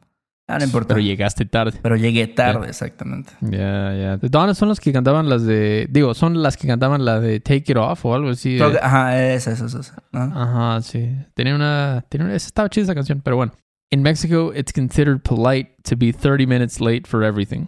ah, 0.49 0.59
no 0.59 0.65
importa. 0.65 0.95
Pero 0.95 1.01
llegaste 1.07 1.45
tarde. 1.45 1.79
Pero 1.83 1.97
llegué 1.97 2.27
tarde, 2.29 2.69
exactamente. 2.69 3.33
Ya, 3.41 3.95
ya. 3.95 4.19
The 4.19 4.29
Donnas 4.29 4.57
son 4.59 4.69
los 4.69 4.81
que 4.81 4.93
cantaban 4.93 5.29
las 5.29 5.45
de. 5.45 5.87
Digo, 5.91 6.15
son 6.15 6.43
las 6.43 6.57
que 6.57 6.67
cantaban 6.67 7.05
la 7.05 7.21
de 7.21 7.41
Take 7.41 7.73
It 7.73 7.77
Off 7.77 8.05
o 8.05 8.15
algo 8.15 8.31
así. 8.31 8.59
Eh. 8.59 8.79
ajá, 8.83 9.23
esa, 9.33 9.53
esa, 9.53 9.67
esa. 9.67 10.03
Ajá. 10.13 10.81
Sí. 10.83 11.11
Tenía 11.35 11.55
una, 11.55 12.05
tenía 12.09 12.27
una- 12.27 12.35
Estaba 12.37 12.69
chida 12.69 12.85
esa 12.85 12.95
canción, 12.95 13.21
pero 13.23 13.37
bueno. 13.37 13.53
In 13.91 14.03
Mexico, 14.03 14.53
it's 14.55 14.73
considered 14.73 15.21
polite 15.23 15.71
to 15.89 15.95
be 15.97 16.13
30 16.13 16.47
minutes 16.47 16.81
late 16.81 17.03
for 17.07 17.23
everything. 17.23 17.67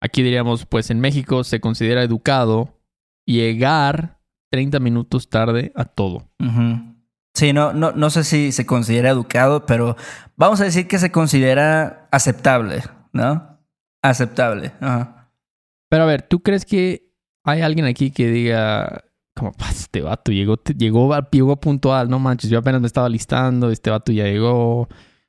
Aquí 0.00 0.22
diríamos, 0.22 0.66
pues 0.66 0.90
en 0.90 1.00
México 1.00 1.42
se 1.42 1.58
considera 1.60 2.02
educado 2.02 2.78
llegar 3.26 4.15
30 4.50 4.80
minutos 4.80 5.28
tarde 5.28 5.72
a 5.74 5.84
todo. 5.84 6.28
Sí, 7.34 7.52
no, 7.52 7.72
no, 7.72 7.92
no 7.92 8.10
sé 8.10 8.24
si 8.24 8.50
se 8.52 8.64
considera 8.64 9.10
educado, 9.10 9.66
pero 9.66 9.96
vamos 10.36 10.60
a 10.60 10.64
decir 10.64 10.88
que 10.88 10.98
se 10.98 11.10
considera 11.12 12.08
aceptable, 12.10 12.82
¿no? 13.12 13.58
Aceptable. 14.02 14.72
Ajá. 14.80 15.30
Pero 15.90 16.04
a 16.04 16.06
ver, 16.06 16.22
¿tú 16.22 16.40
crees 16.42 16.64
que 16.64 17.12
hay 17.44 17.60
alguien 17.60 17.84
aquí 17.86 18.10
que 18.10 18.28
diga, 18.30 19.04
como, 19.36 19.52
"Pa, 19.52 19.68
este 19.70 20.00
vato 20.00 20.32
llegó, 20.32 20.56
llegó, 20.76 21.12
a- 21.12 21.28
llegó 21.30 21.56
puntual, 21.60 22.08
no 22.08 22.18
manches, 22.18 22.48
yo 22.50 22.58
apenas 22.58 22.80
me 22.80 22.86
estaba 22.86 23.08
listando, 23.08 23.70
este 23.70 23.90
vato 23.90 24.12
ya 24.12 24.24
llegó? 24.24 24.88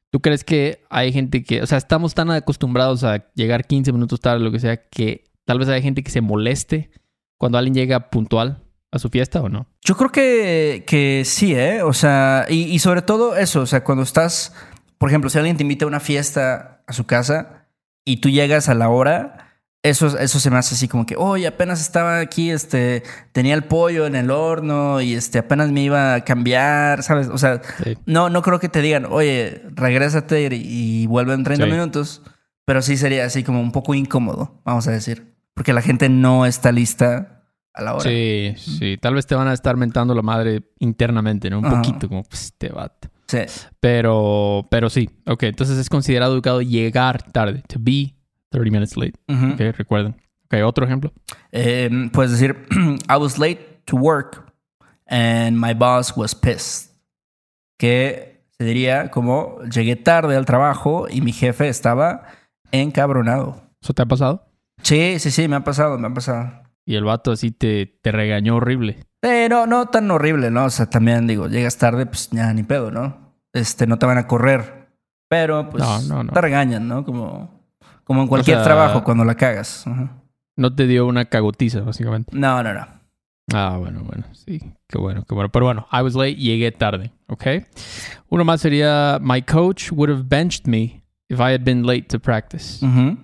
¿Tú 0.10 0.22
crees 0.22 0.46
que 0.46 0.84
hay 0.90 1.12
gente 1.12 1.44
que, 1.44 1.62
o 1.62 1.68
sea, 1.68 1.78
estamos 1.78 2.14
tan 2.16 2.32
acostumbrados 2.32 3.04
a 3.04 3.30
llegar 3.36 3.66
15 3.66 3.92
minutos 3.92 4.22
tarde, 4.22 4.40
lo 4.44 4.52
que 4.52 4.60
sea, 4.60 4.78
que 4.88 5.26
tal 5.46 5.60
vez 5.60 5.68
hay 5.68 5.82
gente 5.82 6.02
que 6.04 6.12
se 6.12 6.22
moleste 6.22 6.90
cuando 7.38 7.58
alguien 7.58 7.74
llega 7.76 8.10
puntual 8.10 8.64
a 8.92 9.00
su 9.00 9.10
fiesta 9.10 9.42
o 9.42 9.50
no? 9.50 9.68
Yo 9.82 9.96
creo 9.98 10.12
que, 10.12 10.84
que 10.88 11.24
sí, 11.26 11.54
¿eh? 11.56 11.82
O 11.84 11.94
sea, 11.94 12.46
y, 12.50 12.64
y 12.64 12.80
sobre 12.80 13.02
todo 13.02 13.36
eso, 13.36 13.62
o 13.62 13.66
sea, 13.66 13.84
cuando 13.84 14.04
estás, 14.04 14.54
por 14.98 15.10
ejemplo, 15.10 15.30
si 15.30 15.38
alguien 15.38 15.58
te 15.58 15.64
invita 15.64 15.86
a 15.86 15.88
una 15.88 16.00
fiesta 16.00 16.84
a 16.88 16.94
su 16.94 17.06
casa 17.06 17.68
y 18.06 18.18
tú 18.18 18.30
llegas 18.30 18.70
a 18.70 18.74
la 18.76 18.90
hora, 18.90 19.44
eso, 19.84 20.18
eso 20.18 20.40
se 20.40 20.50
me 20.50 20.58
hace 20.58 20.76
así 20.76 20.88
como 20.88 21.06
que, 21.06 21.16
oye, 21.18 21.48
apenas 21.48 21.82
estaba 21.82 22.20
aquí, 22.20 22.50
este, 22.50 23.04
tenía 23.32 23.54
el 23.54 23.66
pollo 23.66 24.06
en 24.08 24.16
el 24.16 24.32
horno 24.32 25.02
y 25.02 25.14
este, 25.14 25.38
apenas 25.40 25.72
me 25.72 25.82
iba 25.84 26.14
a 26.16 26.22
cambiar, 26.24 27.04
¿sabes? 27.04 27.28
O 27.28 27.38
sea, 27.38 27.62
Sí. 27.84 27.98
no, 28.06 28.30
no 28.30 28.42
creo 28.42 28.60
que 28.60 28.70
te 28.70 28.82
digan, 28.82 29.06
oye, 29.10 29.62
regrésate 29.76 30.50
y, 30.56 31.04
y 31.04 31.08
vuelve 31.08 31.34
en 31.34 31.44
30 31.44 31.66
Sí. 31.66 31.72
minutos, 31.72 32.22
pero 32.66 32.82
sí 32.82 32.98
sería 32.98 33.26
así 33.26 33.44
como 33.44 33.62
un 33.62 33.72
poco 33.72 33.94
incómodo, 33.94 34.62
vamos 34.66 34.88
a 34.88 34.92
decir, 34.92 35.36
porque 35.54 35.74
la 35.74 35.82
gente 35.82 36.10
no 36.10 36.46
está 36.46 36.72
lista 36.72 37.37
a 37.78 37.84
la 37.84 37.94
hora. 37.94 38.04
Sí, 38.04 38.54
sí. 38.58 38.98
Tal 39.00 39.14
vez 39.14 39.28
te 39.28 39.36
van 39.36 39.48
a 39.48 39.54
estar 39.54 39.78
mentando 39.78 40.16
la 40.16 40.22
madre 40.24 40.64
internamente, 40.80 41.50
¿no? 41.50 41.60
Un 41.60 41.66
Ajá. 41.66 41.82
poquito, 41.82 42.08
como, 42.08 42.24
pues, 42.24 42.46
este 42.46 42.70
vato. 42.70 43.08
Sí. 43.28 43.40
Pero, 43.80 44.68
pero 44.72 44.90
sí. 44.90 45.10
Ok, 45.28 45.44
entonces 45.44 45.78
es 45.78 45.90
considerado 45.90 46.34
educado 46.34 46.62
llegar 46.62 47.22
tarde. 47.32 47.64
To 47.68 47.78
be 47.80 48.16
30 48.50 48.72
minutes 48.72 48.98
late. 48.98 49.14
Ok, 49.28 49.76
recuerden. 49.78 50.16
Ok, 50.46 50.56
otro 50.66 50.86
ejemplo. 50.86 51.12
Eh, 51.52 51.90
puedes 52.12 52.32
decir, 52.32 52.56
I 53.10 53.18
was 53.18 53.38
late 53.38 53.82
to 53.86 53.98
work 53.98 54.52
and 55.08 55.58
my 55.58 55.74
boss 55.74 56.16
was 56.16 56.34
pissed. 56.34 56.92
Que 57.78 58.44
se 58.58 58.64
diría 58.64 59.12
como, 59.12 59.60
llegué 59.72 59.96
tarde 59.96 60.36
al 60.36 60.46
trabajo 60.46 61.08
y 61.10 61.22
mi 61.22 61.32
jefe 61.32 61.68
estaba 61.68 62.24
encabronado. 62.72 63.62
¿Eso 63.82 63.94
te 63.94 64.02
ha 64.02 64.06
pasado? 64.06 64.48
Sí, 64.82 65.20
sí, 65.20 65.32
sí, 65.32 65.48
me 65.48 65.58
ha 65.58 65.64
pasado, 65.64 65.98
me 66.00 66.08
ha 66.08 66.14
pasado. 66.14 66.64
Y 66.88 66.96
el 66.96 67.04
vato 67.04 67.32
así 67.34 67.52
te, 67.52 67.86
te 68.02 68.12
regañó 68.12 68.56
horrible. 68.56 68.98
Eh, 69.22 69.48
no, 69.50 69.68
no 69.68 69.88
tan 69.88 70.10
horrible, 70.10 70.50
¿no? 70.50 70.66
O 70.66 70.70
sea, 70.70 70.90
también 70.90 71.28
digo, 71.28 71.48
llegas 71.48 71.78
tarde, 71.78 72.06
pues 72.06 72.30
ya 72.32 72.52
ni 72.54 72.64
pedo, 72.64 72.92
¿no? 72.92 73.36
Este, 73.54 73.86
no 73.88 74.00
te 74.00 74.06
van 74.06 74.18
a 74.18 74.26
correr. 74.28 74.88
Pero, 75.30 75.70
pues, 75.70 75.84
No, 75.84 76.02
no, 76.04 76.24
no. 76.24 76.32
te 76.32 76.40
regañan, 76.40 76.88
¿no? 76.88 77.04
Como, 77.04 77.62
como 78.06 78.22
en 78.22 78.28
cualquier 78.30 78.58
sea- 78.58 78.64
trabajo 78.64 79.04
cuando 79.04 79.26
la 79.26 79.36
cagas. 79.36 79.84
No 80.56 80.74
te 80.74 80.88
dio 80.88 81.06
una 81.06 81.26
cagotiza, 81.26 81.82
básicamente. 81.82 82.32
No, 82.34 82.64
no, 82.64 82.74
no. 82.74 82.88
Ah, 83.54 83.76
bueno, 83.78 84.04
bueno. 84.04 84.24
Sí, 84.34 84.60
qué 84.88 84.98
bueno, 84.98 85.26
qué 85.28 85.36
bueno. 85.36 85.50
Pero 85.52 85.66
bueno, 85.66 85.88
I 85.92 86.02
was 86.02 86.16
late, 86.16 86.36
llegué 86.36 86.72
tarde. 86.72 87.12
Ok. 87.28 87.46
Uno 88.30 88.46
más 88.46 88.62
sería, 88.62 89.20
my 89.22 89.42
coach 89.42 89.92
would 89.92 90.10
have 90.10 90.24
benched 90.28 90.66
me 90.68 91.04
if 91.30 91.40
I 91.40 91.52
had 91.54 91.62
been 91.66 91.86
late 91.86 92.04
to 92.04 92.20
practice. 92.20 92.86
Ujú. 92.86 93.18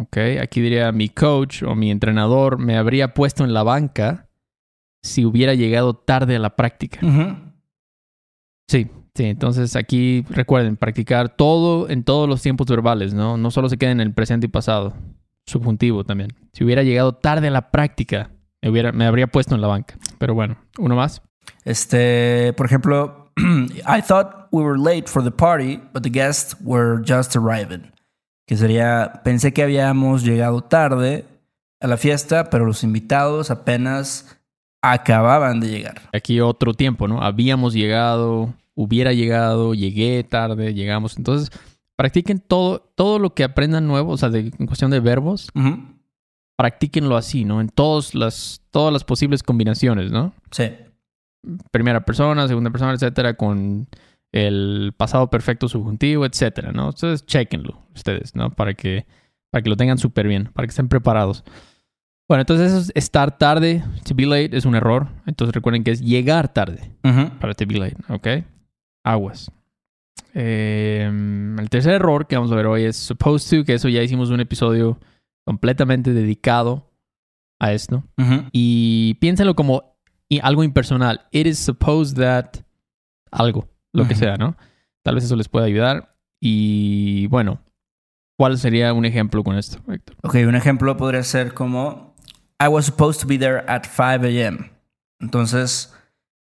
Ok, 0.00 0.16
aquí 0.40 0.60
diría 0.60 0.92
mi 0.92 1.08
coach 1.08 1.62
o 1.62 1.74
mi 1.74 1.90
entrenador 1.90 2.58
me 2.58 2.76
habría 2.76 3.14
puesto 3.14 3.44
en 3.44 3.52
la 3.52 3.62
banca 3.62 4.28
si 5.02 5.24
hubiera 5.24 5.54
llegado 5.54 5.94
tarde 5.94 6.36
a 6.36 6.38
la 6.38 6.56
práctica. 6.56 7.00
Sí, 8.68 8.90
sí, 9.14 9.24
entonces 9.24 9.74
aquí 9.76 10.24
recuerden 10.28 10.76
practicar 10.76 11.34
todo 11.34 11.88
en 11.88 12.04
todos 12.04 12.28
los 12.28 12.42
tiempos 12.42 12.66
verbales, 12.66 13.14
¿no? 13.14 13.36
No 13.36 13.50
solo 13.50 13.68
se 13.68 13.78
queden 13.78 14.00
en 14.00 14.06
el 14.06 14.14
presente 14.14 14.46
y 14.46 14.50
pasado, 14.50 14.94
subjuntivo 15.46 16.04
también. 16.04 16.34
Si 16.52 16.64
hubiera 16.64 16.82
llegado 16.82 17.14
tarde 17.14 17.48
a 17.48 17.50
la 17.50 17.70
práctica, 17.70 18.30
me, 18.62 18.70
hubiera, 18.70 18.92
me 18.92 19.06
habría 19.06 19.26
puesto 19.26 19.54
en 19.54 19.60
la 19.60 19.68
banca. 19.68 19.96
Pero 20.18 20.34
bueno, 20.34 20.58
uno 20.78 20.94
más. 20.94 21.22
Este, 21.64 22.52
por 22.56 22.66
ejemplo, 22.66 23.32
I 23.86 24.02
thought 24.02 24.48
we 24.52 24.62
were 24.62 24.78
late 24.78 25.08
for 25.08 25.22
the 25.22 25.30
party, 25.30 25.80
but 25.92 26.02
the 26.02 26.10
guests 26.10 26.54
were 26.60 27.02
just 27.02 27.34
arriving. 27.36 27.92
Que 28.48 28.56
sería, 28.56 29.20
pensé 29.24 29.52
que 29.52 29.62
habíamos 29.62 30.24
llegado 30.24 30.62
tarde 30.62 31.26
a 31.80 31.86
la 31.86 31.98
fiesta, 31.98 32.50
pero 32.50 32.64
los 32.64 32.82
invitados 32.82 33.50
apenas 33.50 34.38
acababan 34.82 35.60
de 35.60 35.68
llegar. 35.68 36.00
Aquí 36.14 36.40
otro 36.40 36.72
tiempo, 36.72 37.08
¿no? 37.08 37.22
Habíamos 37.22 37.74
llegado, 37.74 38.54
hubiera 38.74 39.12
llegado, 39.12 39.74
llegué 39.74 40.24
tarde, 40.24 40.72
llegamos. 40.72 41.18
Entonces, 41.18 41.50
practiquen 41.94 42.40
todo, 42.40 42.80
todo 42.94 43.18
lo 43.18 43.34
que 43.34 43.44
aprendan 43.44 43.86
nuevo, 43.86 44.12
o 44.12 44.16
sea, 44.16 44.30
de, 44.30 44.50
en 44.58 44.66
cuestión 44.66 44.90
de 44.90 45.00
verbos, 45.00 45.50
practíquenlo 46.56 47.18
así, 47.18 47.44
¿no? 47.44 47.60
En 47.60 47.68
todos 47.68 48.14
las, 48.14 48.62
todas 48.70 48.92
las 48.92 49.04
posibles 49.04 49.42
combinaciones, 49.42 50.10
¿no? 50.10 50.32
Sí. 50.50 50.70
Primera 51.70 52.04
persona, 52.04 52.48
segunda 52.48 52.70
persona, 52.70 52.94
etcétera, 52.94 53.34
con 53.34 53.88
el 54.32 54.92
pasado 54.96 55.30
perfecto 55.30 55.68
subjuntivo, 55.68 56.26
etcétera, 56.26 56.72
¿no? 56.72 56.90
Entonces, 56.90 57.24
chequenlo 57.26 57.82
ustedes, 57.94 58.34
¿no? 58.34 58.50
Para 58.50 58.74
que, 58.74 59.06
para 59.50 59.62
que 59.62 59.70
lo 59.70 59.76
tengan 59.76 59.98
súper 59.98 60.28
bien, 60.28 60.50
para 60.52 60.66
que 60.66 60.70
estén 60.70 60.88
preparados. 60.88 61.44
Bueno, 62.28 62.42
entonces 62.42 62.72
eso 62.72 62.80
es 62.80 62.92
estar 62.94 63.38
tarde, 63.38 63.82
to 64.06 64.14
be 64.14 64.26
late 64.26 64.56
es 64.56 64.66
un 64.66 64.74
error. 64.74 65.08
Entonces 65.26 65.54
recuerden 65.54 65.82
que 65.82 65.92
es 65.92 66.00
llegar 66.02 66.52
tarde 66.52 66.92
para 67.40 67.54
to 67.54 67.66
be 67.66 67.78
late, 67.78 67.96
¿ok? 68.08 68.44
Aguas. 69.02 69.50
Eh, 70.34 71.10
el 71.58 71.70
tercer 71.70 71.94
error 71.94 72.26
que 72.26 72.36
vamos 72.36 72.52
a 72.52 72.54
ver 72.54 72.66
hoy 72.66 72.84
es 72.84 72.96
supposed 72.96 73.58
to, 73.58 73.64
que 73.64 73.74
eso 73.74 73.88
ya 73.88 74.02
hicimos 74.02 74.28
un 74.28 74.40
episodio 74.40 74.98
completamente 75.44 76.12
dedicado 76.12 76.90
a 77.58 77.72
esto. 77.72 78.04
Y 78.52 79.14
piénsenlo 79.14 79.56
como 79.56 79.96
algo 80.42 80.62
impersonal. 80.62 81.22
It 81.32 81.46
is 81.46 81.58
supposed 81.58 82.18
that 82.18 82.58
algo, 83.30 83.66
lo 83.92 84.06
que 84.06 84.14
sea, 84.14 84.36
¿no? 84.36 84.56
Tal 85.02 85.14
vez 85.14 85.24
eso 85.24 85.36
les 85.36 85.48
pueda 85.48 85.66
ayudar. 85.66 86.16
Y 86.40 87.26
bueno, 87.28 87.60
¿cuál 88.38 88.58
sería 88.58 88.92
un 88.92 89.04
ejemplo 89.04 89.42
con 89.42 89.56
esto, 89.56 89.78
Héctor? 89.92 90.16
Ok, 90.22 90.36
un 90.46 90.54
ejemplo 90.54 90.96
podría 90.96 91.22
ser 91.22 91.54
como 91.54 92.14
I 92.60 92.68
was 92.68 92.86
supposed 92.86 93.20
to 93.20 93.26
be 93.26 93.38
there 93.38 93.64
at 93.66 93.84
5 93.84 94.26
a.m. 94.26 94.70
Entonces, 95.20 95.94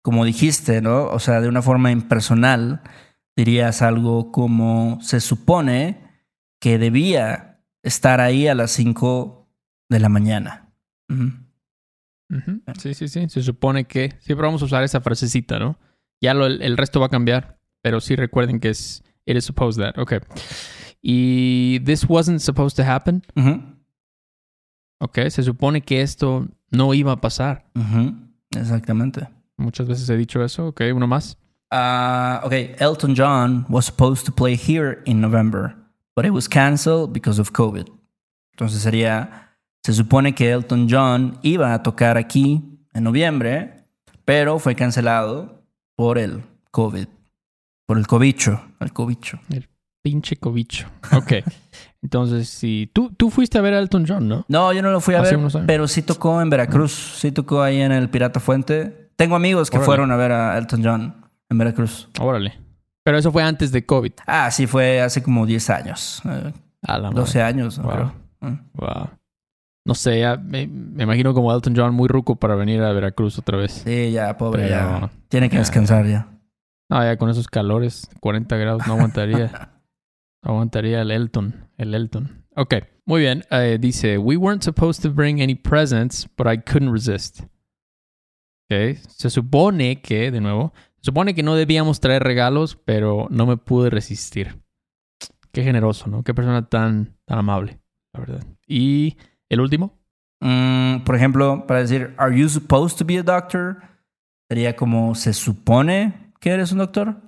como 0.03 0.25
dijiste, 0.25 0.81
¿no? 0.81 1.05
O 1.05 1.19
sea, 1.19 1.41
de 1.41 1.47
una 1.47 1.61
forma 1.61 1.91
impersonal, 1.91 2.81
dirías 3.35 3.81
algo 3.81 4.31
como 4.31 4.99
se 5.01 5.19
supone 5.19 6.09
que 6.59 6.77
debía 6.77 7.63
estar 7.83 8.21
ahí 8.21 8.47
a 8.47 8.55
las 8.55 8.71
5 8.71 9.49
de 9.89 9.99
la 9.99 10.09
mañana. 10.09 10.73
Sí, 12.77 12.93
sí, 12.93 13.07
sí. 13.07 13.29
Se 13.29 13.41
supone 13.41 13.85
que 13.85 14.15
siempre 14.19 14.45
vamos 14.45 14.61
a 14.61 14.65
usar 14.65 14.83
esa 14.83 15.01
frasecita, 15.01 15.59
¿no? 15.59 15.79
Ya 16.21 16.33
lo- 16.33 16.45
el, 16.45 16.77
resto 16.77 16.99
va 16.99 17.07
a 17.07 17.09
cambiar, 17.09 17.59
pero 17.81 17.99
sí 17.99 18.15
recuerden 18.15 18.59
que 18.59 18.69
es 18.69 19.03
it 19.25 19.35
is 19.35 19.43
supposed 19.45 19.81
that. 19.83 19.97
Ok. 19.99 20.13
Y 21.01 21.79
this 21.79 22.05
wasn't 22.07 22.39
supposed 22.39 22.75
to 22.77 22.83
happen. 22.89 23.23
Ok. 24.99 25.19
Se 25.29 25.43
supone 25.43 25.81
que 25.81 26.01
esto 26.01 26.47
no 26.69 26.93
iba 26.93 27.11
a 27.13 27.21
pasar. 27.21 27.65
Exactamente. 28.51 29.27
Muchas 29.57 29.87
veces 29.87 30.09
he 30.09 30.17
dicho 30.17 30.43
eso. 30.43 30.67
Ok, 30.67 30.81
uno 30.93 31.07
más. 31.07 31.37
Ah, 31.71 32.41
ok, 32.43 32.53
Elton 32.79 33.15
John 33.15 33.65
was 33.69 33.85
supposed 33.85 34.25
to 34.25 34.31
play 34.33 34.57
here 34.57 35.01
in 35.05 35.21
November, 35.21 35.75
but 36.15 36.25
it 36.25 36.31
was 36.31 36.49
canceled 36.49 37.13
because 37.13 37.39
of 37.39 37.51
COVID. 37.51 37.87
Entonces 38.53 38.81
sería, 38.81 39.55
se 39.83 39.93
supone 39.93 40.35
que 40.35 40.51
Elton 40.51 40.87
John 40.89 41.39
iba 41.43 41.73
a 41.73 41.81
tocar 41.81 42.17
aquí 42.17 42.77
en 42.93 43.03
noviembre, 43.03 43.85
pero 44.25 44.59
fue 44.59 44.75
cancelado 44.75 45.60
por 46.01 46.17
el 46.17 46.41
COVID, 46.71 47.05
por 47.85 47.99
el 47.99 48.07
cobicho, 48.07 48.59
el 48.79 48.91
cobicho. 48.91 49.39
El 49.51 49.69
pinche 50.01 50.35
cobicho. 50.35 50.87
Ok. 51.15 51.33
Entonces, 52.01 52.49
si 52.49 52.89
tú, 52.91 53.11
tú 53.11 53.29
fuiste 53.29 53.59
a 53.59 53.61
ver 53.61 53.75
a 53.75 53.77
Elton 53.79 54.05
John, 54.07 54.27
¿no? 54.27 54.43
No, 54.47 54.73
yo 54.73 54.81
no 54.81 54.89
lo 54.89 54.99
fui 54.99 55.13
a 55.13 55.21
Hace 55.21 55.35
ver, 55.35 55.51
pero 55.67 55.87
sí 55.87 56.01
tocó 56.01 56.41
en 56.41 56.49
Veracruz, 56.49 56.91
sí 57.19 57.31
tocó 57.31 57.61
ahí 57.61 57.79
en 57.81 57.91
el 57.91 58.09
Pirata 58.09 58.39
Fuente. 58.39 59.11
Tengo 59.15 59.35
amigos 59.35 59.69
que 59.69 59.77
Órale. 59.77 59.85
fueron 59.85 60.11
a 60.11 60.15
ver 60.15 60.31
a 60.31 60.57
Elton 60.57 60.83
John 60.83 61.15
en 61.47 61.57
Veracruz. 61.59 62.09
Órale. 62.19 62.57
Pero 63.03 63.19
eso 63.19 63.31
fue 63.31 63.43
antes 63.43 63.71
de 63.71 63.85
COVID. 63.85 64.13
Ah, 64.25 64.49
sí, 64.49 64.65
fue 64.65 65.01
hace 65.01 65.21
como 65.21 65.45
10 65.45 65.69
años, 65.69 66.23
eh, 66.25 66.51
A 66.81 66.97
la 66.97 67.11
12 67.11 67.37
madre. 67.37 67.41
años, 67.43 67.77
¿no? 67.77 67.83
Wow. 67.83 67.93
creo. 67.93 68.13
Mm. 68.39 68.59
Wow. 68.73 69.09
No 69.85 69.95
sé, 69.95 70.19
ya 70.19 70.37
me, 70.37 70.67
me 70.67 71.03
imagino 71.03 71.33
como 71.33 71.51
Elton 71.53 71.73
John 71.75 71.93
muy 71.95 72.07
ruco 72.07 72.35
para 72.35 72.55
venir 72.55 72.81
a 72.83 72.91
Veracruz 72.93 73.39
otra 73.39 73.57
vez. 73.57 73.71
Sí, 73.85 74.11
ya, 74.11 74.37
pobre, 74.37 74.63
Pero- 74.63 74.69
ya. 74.75 75.11
Tiene 75.29 75.49
que 75.49 75.55
ya. 75.55 75.59
descansar 75.61 76.05
ya. 76.05 76.27
No, 76.89 77.01
ya 77.03 77.17
con 77.17 77.29
esos 77.29 77.47
calores, 77.47 78.09
40 78.19 78.57
grados, 78.57 78.85
no 78.85 78.93
aguantaría. 78.93 79.71
no 80.43 80.51
aguantaría 80.51 81.01
el 81.01 81.09
Elton. 81.11 81.67
El 81.77 81.95
Elton. 81.95 82.45
Ok, 82.55 82.75
muy 83.05 83.21
bien. 83.21 83.43
Eh, 83.49 83.77
dice, 83.79 84.17
we 84.17 84.35
weren't 84.37 84.61
supposed 84.61 85.01
to 85.01 85.09
bring 85.11 85.41
any 85.41 85.55
presents, 85.55 86.27
but 86.37 86.47
I 86.47 86.57
couldn't 86.57 86.91
resist. 86.91 87.41
Ok, 88.69 88.97
se 89.07 89.29
supone 89.29 90.01
que, 90.01 90.31
de 90.31 90.41
nuevo, 90.41 90.73
se 90.97 91.05
supone 91.05 91.33
que 91.33 91.43
no 91.43 91.55
debíamos 91.55 91.99
traer 92.01 92.23
regalos, 92.23 92.75
pero 92.85 93.27
no 93.29 93.45
me 93.45 93.57
pude 93.57 93.89
resistir. 93.89 94.61
Qué 95.51 95.63
generoso, 95.63 96.07
¿no? 96.07 96.23
Qué 96.23 96.33
persona 96.33 96.67
tan, 96.69 97.17
tan 97.25 97.39
amable, 97.39 97.79
la 98.13 98.19
verdad. 98.21 98.43
Y 98.67 99.17
el 99.51 99.59
último. 99.59 99.93
Mm, 100.39 101.03
por 101.03 101.15
ejemplo, 101.15 101.67
para 101.67 101.81
decir, 101.81 102.15
¿Are 102.17 102.35
you 102.35 102.49
supposed 102.49 102.97
to 102.97 103.05
be 103.05 103.19
a 103.19 103.23
doctor? 103.23 103.77
Sería 104.49 104.75
como, 104.75 105.13
¿se 105.13 105.33
supone 105.33 106.33
que 106.39 106.51
eres 106.51 106.71
un 106.71 106.79
doctor? 106.79 107.21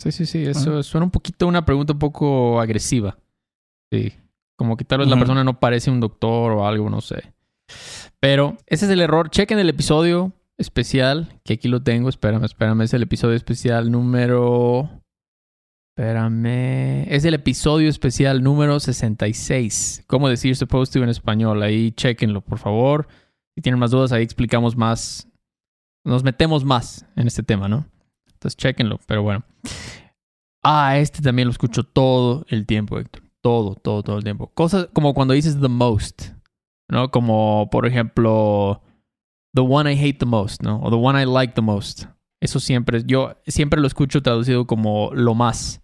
Sí, 0.00 0.12
sí, 0.12 0.26
sí. 0.26 0.44
Eso 0.44 0.82
suena 0.82 1.04
un 1.04 1.10
poquito 1.10 1.46
una 1.46 1.64
pregunta 1.64 1.92
un 1.92 1.98
poco 1.98 2.60
agresiva. 2.60 3.16
Sí. 3.90 4.12
Como 4.56 4.76
que 4.76 4.84
tal 4.84 4.98
vez 4.98 5.08
la 5.08 5.16
persona 5.16 5.44
no 5.44 5.60
parece 5.60 5.90
un 5.90 6.00
doctor 6.00 6.52
o 6.52 6.66
algo, 6.66 6.90
no 6.90 7.00
sé. 7.00 7.32
Pero 8.20 8.56
ese 8.66 8.86
es 8.86 8.90
el 8.90 9.00
error. 9.00 9.30
Chequen 9.30 9.58
el 9.58 9.68
episodio 9.68 10.32
especial, 10.56 11.40
que 11.44 11.54
aquí 11.54 11.68
lo 11.68 11.82
tengo. 11.82 12.08
Espérame, 12.08 12.44
espérame. 12.44 12.82
Es 12.82 12.94
el 12.94 13.04
episodio 13.04 13.36
especial 13.36 13.90
número. 13.90 14.90
Espérame. 15.98 17.12
Es 17.12 17.24
el 17.24 17.34
episodio 17.34 17.88
especial 17.88 18.40
número 18.40 18.78
66. 18.78 20.04
¿Cómo 20.06 20.28
decir 20.28 20.54
supposed 20.54 20.92
to 20.92 21.02
en 21.02 21.08
español? 21.08 21.60
Ahí 21.60 21.90
chequenlo, 21.90 22.40
por 22.40 22.60
favor. 22.60 23.08
Si 23.56 23.62
tienen 23.62 23.80
más 23.80 23.90
dudas, 23.90 24.12
ahí 24.12 24.22
explicamos 24.22 24.76
más. 24.76 25.28
Nos 26.04 26.22
metemos 26.22 26.64
más 26.64 27.04
en 27.16 27.26
este 27.26 27.42
tema, 27.42 27.66
¿no? 27.66 27.84
Entonces, 28.32 28.56
chequenlo. 28.56 29.00
Pero 29.08 29.24
bueno. 29.24 29.44
Ah, 30.62 30.98
este 30.98 31.20
también 31.20 31.48
lo 31.48 31.50
escucho 31.50 31.82
todo 31.82 32.46
el 32.48 32.64
tiempo, 32.64 32.96
Héctor. 33.00 33.24
Todo, 33.42 33.74
todo, 33.74 34.04
todo 34.04 34.18
el 34.18 34.22
tiempo. 34.22 34.52
Cosas 34.54 34.88
como 34.92 35.14
cuando 35.14 35.34
dices 35.34 35.60
the 35.60 35.66
most, 35.66 36.26
¿no? 36.88 37.10
Como, 37.10 37.70
por 37.72 37.86
ejemplo, 37.86 38.82
the 39.52 39.62
one 39.62 39.92
I 39.92 39.98
hate 39.98 40.20
the 40.20 40.26
most, 40.26 40.62
¿no? 40.62 40.80
O 40.80 40.90
the 40.90 40.96
one 40.96 41.20
I 41.20 41.26
like 41.26 41.54
the 41.54 41.60
most. 41.60 42.04
Eso 42.40 42.60
siempre, 42.60 43.02
yo 43.04 43.34
siempre 43.48 43.80
lo 43.80 43.88
escucho 43.88 44.22
traducido 44.22 44.64
como 44.64 45.10
lo 45.12 45.34
más. 45.34 45.82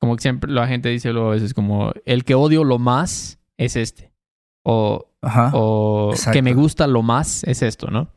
Como 0.00 0.16
que 0.16 0.22
siempre 0.22 0.50
la 0.50 0.66
gente 0.68 0.88
dice 0.88 1.12
luego 1.12 1.28
a 1.28 1.34
veces 1.34 1.54
como, 1.54 1.92
el 2.04 2.24
que 2.24 2.34
odio 2.34 2.64
lo 2.64 2.78
más 2.78 3.38
es 3.56 3.76
este. 3.76 4.12
O, 4.64 5.10
Ajá. 5.22 5.50
o 5.54 6.12
que 6.32 6.42
me 6.42 6.54
gusta 6.54 6.86
lo 6.86 7.02
más 7.02 7.42
es 7.44 7.62
esto, 7.62 7.88
¿no? 7.90 8.12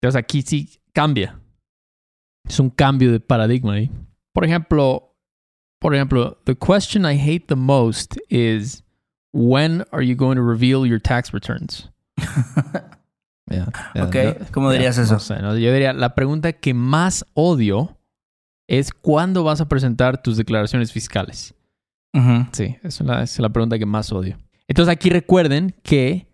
Entonces 0.00 0.18
aquí 0.18 0.42
sí 0.42 0.80
cambia. 0.92 1.38
Es 2.48 2.58
un 2.58 2.70
cambio 2.70 3.12
de 3.12 3.20
paradigma 3.20 3.74
ahí. 3.74 3.90
Por 4.32 4.44
ejemplo, 4.44 5.14
por 5.80 5.94
ejemplo, 5.94 6.38
the 6.44 6.56
question 6.56 7.04
I 7.04 7.16
hate 7.18 7.46
the 7.46 7.56
most 7.56 8.16
is 8.28 8.82
when 9.32 9.84
are 9.92 10.04
you 10.04 10.16
going 10.16 10.36
to 10.36 10.42
reveal 10.42 10.86
your 10.86 11.00
tax 11.00 11.32
returns? 11.32 11.90
Yeah, 13.50 13.66
yeah, 13.96 14.04
Ok, 14.04 14.14
no- 14.14 14.46
¿cómo 14.52 14.68
yeah, 14.70 14.78
dirías 14.78 14.96
no 14.98 15.02
eso? 15.04 15.18
sé, 15.18 15.42
¿no? 15.42 15.56
Yo 15.58 15.72
diría, 15.72 15.92
la 15.92 16.14
pregunta 16.14 16.52
que 16.52 16.72
más 16.72 17.24
odio 17.34 17.98
es 18.70 18.92
cuándo 18.92 19.42
vas 19.42 19.60
a 19.60 19.68
presentar 19.68 20.22
tus 20.22 20.36
declaraciones 20.36 20.92
fiscales. 20.92 21.54
Sí, 22.52 22.76
esa 22.82 22.86
es 22.88 23.00
la, 23.00 23.22
es 23.22 23.38
la 23.38 23.48
pregunta 23.48 23.78
que 23.78 23.86
más 23.86 24.12
odio. 24.12 24.38
Entonces 24.68 24.92
aquí 24.92 25.10
recuerden 25.10 25.74
que, 25.82 26.28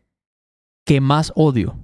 que 0.85 1.01
más 1.01 1.33
odio. 1.35 1.77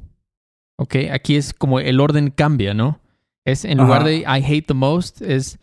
¿Ok? 0.77 0.97
Aquí 1.11 1.37
es 1.37 1.55
como 1.55 1.81
el 1.81 2.01
orden 2.01 2.31
cambia, 2.31 2.75
¿no? 2.75 3.01
Es 3.47 3.65
en 3.65 3.79
lugar 3.79 4.05
de 4.05 4.19
I 4.19 4.45
hate 4.45 4.67
the 4.67 4.75
most, 4.75 5.23
es 5.23 5.59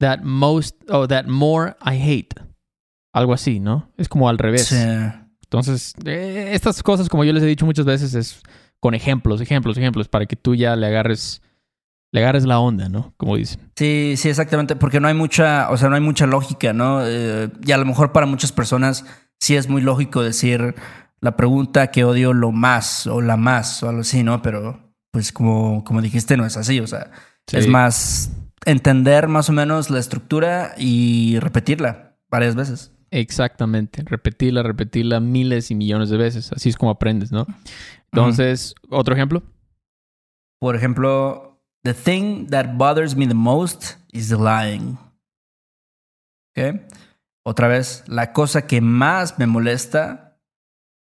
that 0.00 0.20
most, 0.20 0.76
o 0.90 1.08
that 1.08 1.26
more 1.26 1.74
I 1.80 1.96
hate. 2.00 2.34
Algo 3.14 3.32
así, 3.32 3.58
¿no? 3.58 3.90
Es 3.96 4.08
como 4.08 4.28
al 4.28 4.36
revés. 4.36 4.66
Sí. 4.66 4.76
Entonces, 5.44 5.94
eh, 6.04 6.50
estas 6.52 6.82
cosas, 6.82 7.08
como 7.08 7.24
yo 7.24 7.32
les 7.32 7.42
he 7.42 7.46
dicho 7.46 7.64
muchas 7.64 7.86
veces, 7.86 8.14
es 8.14 8.42
con 8.80 8.94
ejemplos, 8.94 9.40
ejemplos, 9.40 9.78
ejemplos, 9.78 10.08
para 10.08 10.26
que 10.26 10.36
tú 10.36 10.54
ya 10.54 10.76
le 10.76 10.86
agarres, 10.86 11.40
le 12.12 12.20
agarres 12.20 12.44
la 12.46 12.58
onda, 12.60 12.88
¿no? 12.88 13.12
Como 13.16 13.36
dicen. 13.36 13.60
Sí, 13.76 14.14
sí, 14.16 14.28
exactamente, 14.28 14.76
porque 14.76 15.00
no 15.00 15.08
hay 15.08 15.14
mucha, 15.14 15.70
o 15.70 15.76
sea, 15.76 15.88
no 15.88 15.94
hay 15.96 16.00
mucha 16.00 16.26
lógica, 16.26 16.72
¿no? 16.72 17.00
Eh, 17.04 17.50
y 17.64 17.72
a 17.72 17.76
lo 17.78 17.84
mejor 17.84 18.12
para 18.12 18.26
muchas 18.26 18.52
personas 18.52 19.04
sí 19.38 19.56
es 19.56 19.68
muy 19.68 19.82
lógico 19.82 20.22
decir 20.22 20.74
la 21.20 21.36
pregunta 21.36 21.88
que 21.90 22.04
odio 22.04 22.32
lo 22.32 22.52
más 22.52 23.06
o 23.06 23.20
la 23.20 23.36
más 23.36 23.82
o 23.82 23.88
algo 23.88 24.00
así, 24.02 24.22
¿no? 24.22 24.42
Pero 24.42 24.92
pues 25.10 25.32
como, 25.32 25.82
como 25.84 26.00
dijiste, 26.02 26.36
no 26.36 26.46
es 26.46 26.56
así, 26.56 26.80
o 26.80 26.86
sea, 26.86 27.10
Sí. 27.48 27.58
es 27.58 27.68
más 27.68 28.32
entender 28.64 29.28
más 29.28 29.48
o 29.48 29.52
menos 29.52 29.88
la 29.90 30.00
estructura 30.00 30.74
y 30.76 31.38
repetirla 31.38 32.16
varias 32.28 32.56
veces. 32.56 32.92
Exactamente. 33.12 34.02
Repetirla, 34.04 34.64
repetirla 34.64 35.20
miles 35.20 35.70
y 35.70 35.76
millones 35.76 36.10
de 36.10 36.16
veces. 36.16 36.52
Así 36.52 36.68
es 36.70 36.76
como 36.76 36.90
aprendes, 36.90 37.30
¿no? 37.30 37.46
Entonces, 38.10 38.74
otro 38.90 39.14
ejemplo. 39.14 39.44
Por 40.58 40.74
ejemplo, 40.74 41.45
the 41.86 41.94
thing 41.94 42.48
that 42.48 42.76
bothers 42.76 43.14
me 43.14 43.26
the 43.26 43.34
most 43.34 43.96
is 44.12 44.28
the 44.28 44.36
lying. 44.36 44.98
¿Ok? 46.56 46.80
Otra 47.46 47.68
vez, 47.68 48.02
la 48.08 48.32
cosa 48.32 48.66
que 48.66 48.80
más 48.80 49.38
me 49.38 49.46
molesta 49.46 50.36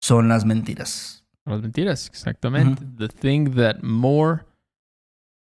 son 0.01 0.27
las 0.29 0.45
mentiras. 0.45 1.23
Las 1.45 1.61
mentiras, 1.61 2.07
exactamente. 2.07 2.83
The 2.97 3.07
thing 3.07 3.53
that 3.55 3.83
more 3.83 4.45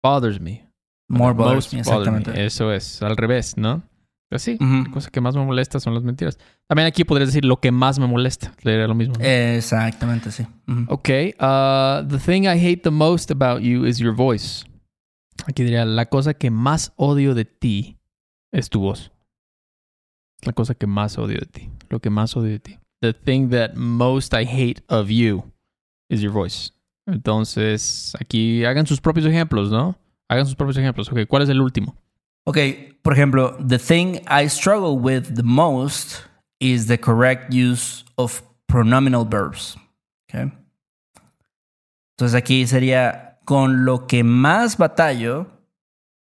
bothers 0.03 0.39
me. 0.39 0.69
More 1.09 1.33
bothers 1.33 1.73
me, 1.73 1.83
bothers 1.83 2.09
me. 2.11 2.19
exactamente. 2.19 2.45
Eso 2.45 2.73
es, 2.73 3.03
al 3.03 3.17
revés, 3.17 3.57
¿no? 3.57 3.83
Pues 4.29 4.43
sí, 4.43 4.57
Ujú. 4.61 4.85
la 4.85 4.91
cosa 4.91 5.11
que 5.11 5.21
más 5.21 5.35
me 5.37 5.45
molesta 5.45 5.79
son 5.79 5.95
las 5.95 6.03
mentiras. 6.03 6.39
También 6.69 6.87
aquí 6.89 7.05
podrías 7.05 7.29
decir 7.29 7.45
lo 7.45 7.59
que 7.61 7.71
más 7.71 7.99
me 7.99 8.07
molesta. 8.07 8.53
Sería 8.63 8.87
lo 8.87 8.95
mismo. 8.95 9.15
¿no? 9.19 9.25
Exactamente, 9.25 10.31
sí. 10.31 10.47
Ujú. 10.69 10.85
Ok. 10.89 11.09
uh, 11.39 12.07
the 12.09 12.19
thing 12.19 12.43
I 12.45 12.59
hate 12.59 12.83
the 12.83 12.91
most 12.91 13.31
about 13.31 13.63
you 13.63 13.85
is 13.87 13.99
your 13.99 14.15
voice. 14.15 14.65
Aquí 15.47 15.65
diría, 15.65 15.85
la 15.85 16.07
cosa 16.07 16.35
que 16.35 16.51
más 16.51 16.93
odio 16.97 17.35
de 17.35 17.45
ti 17.45 17.99
es 18.53 18.71
tu 18.71 18.81
voz. 18.81 19.13
La 20.43 20.53
cosa 20.53 20.75
que 20.75 20.87
más 20.87 21.19
odio 21.19 21.39
de 21.39 21.47
ti. 21.47 21.71
Lo 21.89 22.01
que 22.01 22.11
más 22.11 22.37
odio 22.37 22.51
de 22.51 22.61
ti. 22.61 22.79
The 23.01 23.13
thing 23.13 23.51
that 23.51 23.75
most 23.75 24.33
I 24.35 24.45
hate 24.45 24.83
of 24.89 25.09
you 25.09 25.53
is 26.09 26.21
your 26.21 26.33
voice. 26.33 26.73
Entonces, 27.07 28.13
aquí 28.21 28.65
hagan 28.65 28.87
sus 28.87 29.01
propios 29.01 29.27
ejemplos, 29.27 29.71
¿no? 29.71 29.97
Hagan 30.29 30.47
sus 30.47 30.55
propios 30.55 30.77
ejemplos. 30.77 31.11
Ok, 31.11 31.27
¿cuál 31.29 31.43
es 31.43 31.49
el 31.49 31.61
último? 31.61 31.97
Ok, 32.45 32.59
por 33.03 33.13
ejemplo, 33.13 33.57
the 33.67 33.79
thing 33.79 34.21
I 34.29 34.49
struggle 34.49 34.99
with 34.99 35.35
the 35.35 35.43
most 35.43 36.23
is 36.61 36.87
the 36.87 36.99
correct 36.99 37.53
use 37.53 38.05
of 38.17 38.43
pronominal 38.67 39.25
verbs. 39.25 39.77
Ok. 40.29 40.53
Entonces 42.17 42.35
aquí 42.35 42.67
sería 42.67 43.32
con 43.45 43.85
lo 43.85 44.07
que 44.07 44.25
más 44.25 44.79
batallo 44.79 45.49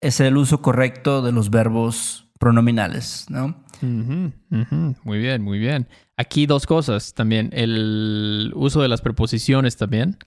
es 0.00 0.20
el 0.20 0.36
uso 0.36 0.60
correcto 0.60 1.22
de 1.22 1.32
los 1.32 1.50
verbos 1.50 2.28
pronominales, 2.38 3.26
¿no? 3.30 3.64
Muy 3.80 5.18
bien, 5.18 5.42
muy 5.42 5.58
bien. 5.58 5.88
Aquí 6.16 6.46
dos 6.46 6.66
cosas 6.66 7.14
también. 7.14 7.50
El 7.52 8.52
uso 8.54 8.82
de 8.82 8.88
las 8.88 9.02
preposiciones 9.02 9.76
también. 9.76 10.18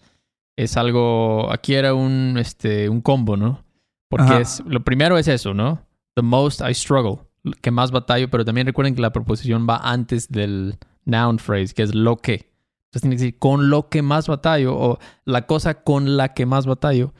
Es 0.56 0.78
algo. 0.78 1.52
Aquí 1.52 1.76
era 1.76 1.94
un, 1.94 2.38
este, 2.40 2.90
un 2.90 3.02
combo, 3.02 3.38
¿no? 3.38 3.64
Porque 4.10 4.26
Ajá. 4.26 4.40
es. 4.40 4.64
Lo 4.66 4.84
primero 4.84 5.18
es 5.18 5.28
eso, 5.28 5.54
¿no? 5.54 5.86
The 6.16 6.22
most 6.22 6.62
I 6.62 6.74
struggle. 6.74 7.20
Que 7.62 7.72
más 7.72 7.92
batallo, 7.92 8.30
pero 8.30 8.44
también 8.44 8.68
recuerden 8.68 8.96
que 8.96 9.02
la 9.02 9.14
preposición 9.14 9.68
va 9.70 9.78
antes 9.78 10.30
del 10.30 10.78
noun 11.06 11.40
phrase, 11.40 11.74
que 11.74 11.84
es 11.84 11.96
lo 11.96 12.18
que. 12.18 12.52
Entonces 12.98 13.02
tiene 13.02 13.16
que 13.18 13.22
decir 13.26 13.40
con 13.40 13.70
lo 13.70 13.90
que 13.90 14.02
más 14.02 14.28
batallo 14.28 14.76
o 14.76 14.98
la 15.24 15.46
cosa 15.46 15.84
con 15.84 16.18
la 16.18 16.34
que 16.34 16.48
más 16.48 16.66
batallo 16.66 17.14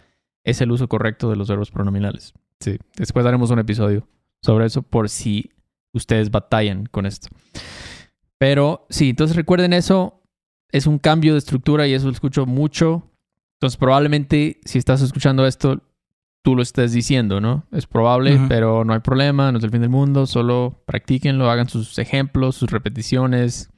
es 0.44 0.60
el 0.62 0.72
uso 0.72 0.88
correcto 0.88 1.30
de 1.30 1.36
los 1.36 1.50
verbos 1.50 1.70
pronominales. 1.70 2.34
Sí. 2.60 2.80
Después 2.96 3.26
haremos 3.28 3.52
un 3.52 3.60
episodio 3.60 4.08
sobre 4.42 4.66
eso 4.66 4.82
por 4.82 5.08
si 5.10 5.52
ustedes 5.94 6.32
batallan 6.32 6.88
con 6.88 7.06
esto. 7.06 7.30
Pero 8.40 8.88
sí, 8.90 9.10
entonces 9.10 9.36
recuerden 9.36 9.72
eso, 9.72 10.24
es 10.72 10.88
un 10.88 10.98
cambio 10.98 11.34
de 11.34 11.40
estructura 11.40 11.88
y 11.88 11.94
eso 11.94 12.08
lo 12.08 12.12
escucho 12.12 12.48
mucho. 12.48 13.12
Entonces 13.58 13.78
probablemente 13.78 14.60
si 14.66 14.80
estás 14.80 15.04
escuchando 15.04 15.46
esto, 15.46 15.84
tú 16.42 16.56
lo 16.56 16.64
estés 16.64 16.92
diciendo, 16.92 17.40
¿no? 17.40 17.66
Es 17.72 17.86
probable, 17.86 18.36
Ujú. 18.36 18.48
pero 18.48 18.84
no 18.84 18.94
hay 18.94 19.00
problema, 19.02 19.52
no 19.52 19.60
es 19.60 19.64
el 19.64 19.70
fin 19.70 19.82
del 19.82 19.92
mundo, 19.92 20.26
solo 20.26 20.82
practíquenlo, 20.88 21.52
hagan 21.52 21.70
sus 21.70 22.00
ejemplos, 22.00 22.56
sus 22.56 22.72
repeticiones 22.72 23.70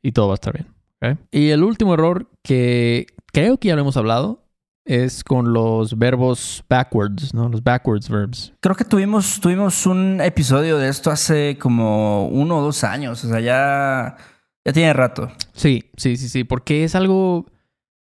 y 0.00 0.12
todo 0.12 0.28
va 0.28 0.34
a 0.34 0.36
estar 0.36 0.54
bien. 0.54 0.73
¿Ok? 1.12 1.18
Y 1.30 1.50
el 1.50 1.62
último 1.62 1.94
error 1.94 2.30
que 2.42 3.06
creo 3.32 3.58
que 3.58 3.68
ya 3.68 3.74
lo 3.74 3.82
hemos 3.82 3.96
hablado 3.96 4.44
es 4.84 5.24
con 5.24 5.52
los 5.52 5.98
verbos 5.98 6.62
backwards, 6.68 7.32
¿no? 7.32 7.48
Los 7.48 7.62
backwards 7.62 8.08
verbs. 8.08 8.52
Creo 8.60 8.76
que 8.76 8.84
tuvimos, 8.84 9.40
tuvimos 9.40 9.86
un 9.86 10.20
episodio 10.20 10.78
de 10.78 10.88
esto 10.88 11.10
hace 11.10 11.58
como 11.58 12.28
uno 12.28 12.58
o 12.58 12.62
dos 12.62 12.84
años. 12.84 13.24
O 13.24 13.28
sea, 13.28 13.40
ya, 13.40 14.16
ya 14.64 14.72
tiene 14.72 14.92
rato. 14.92 15.30
Sí, 15.52 15.90
sí, 15.96 16.16
sí, 16.16 16.28
sí, 16.28 16.44
porque 16.44 16.84
es 16.84 16.94
algo... 16.94 17.46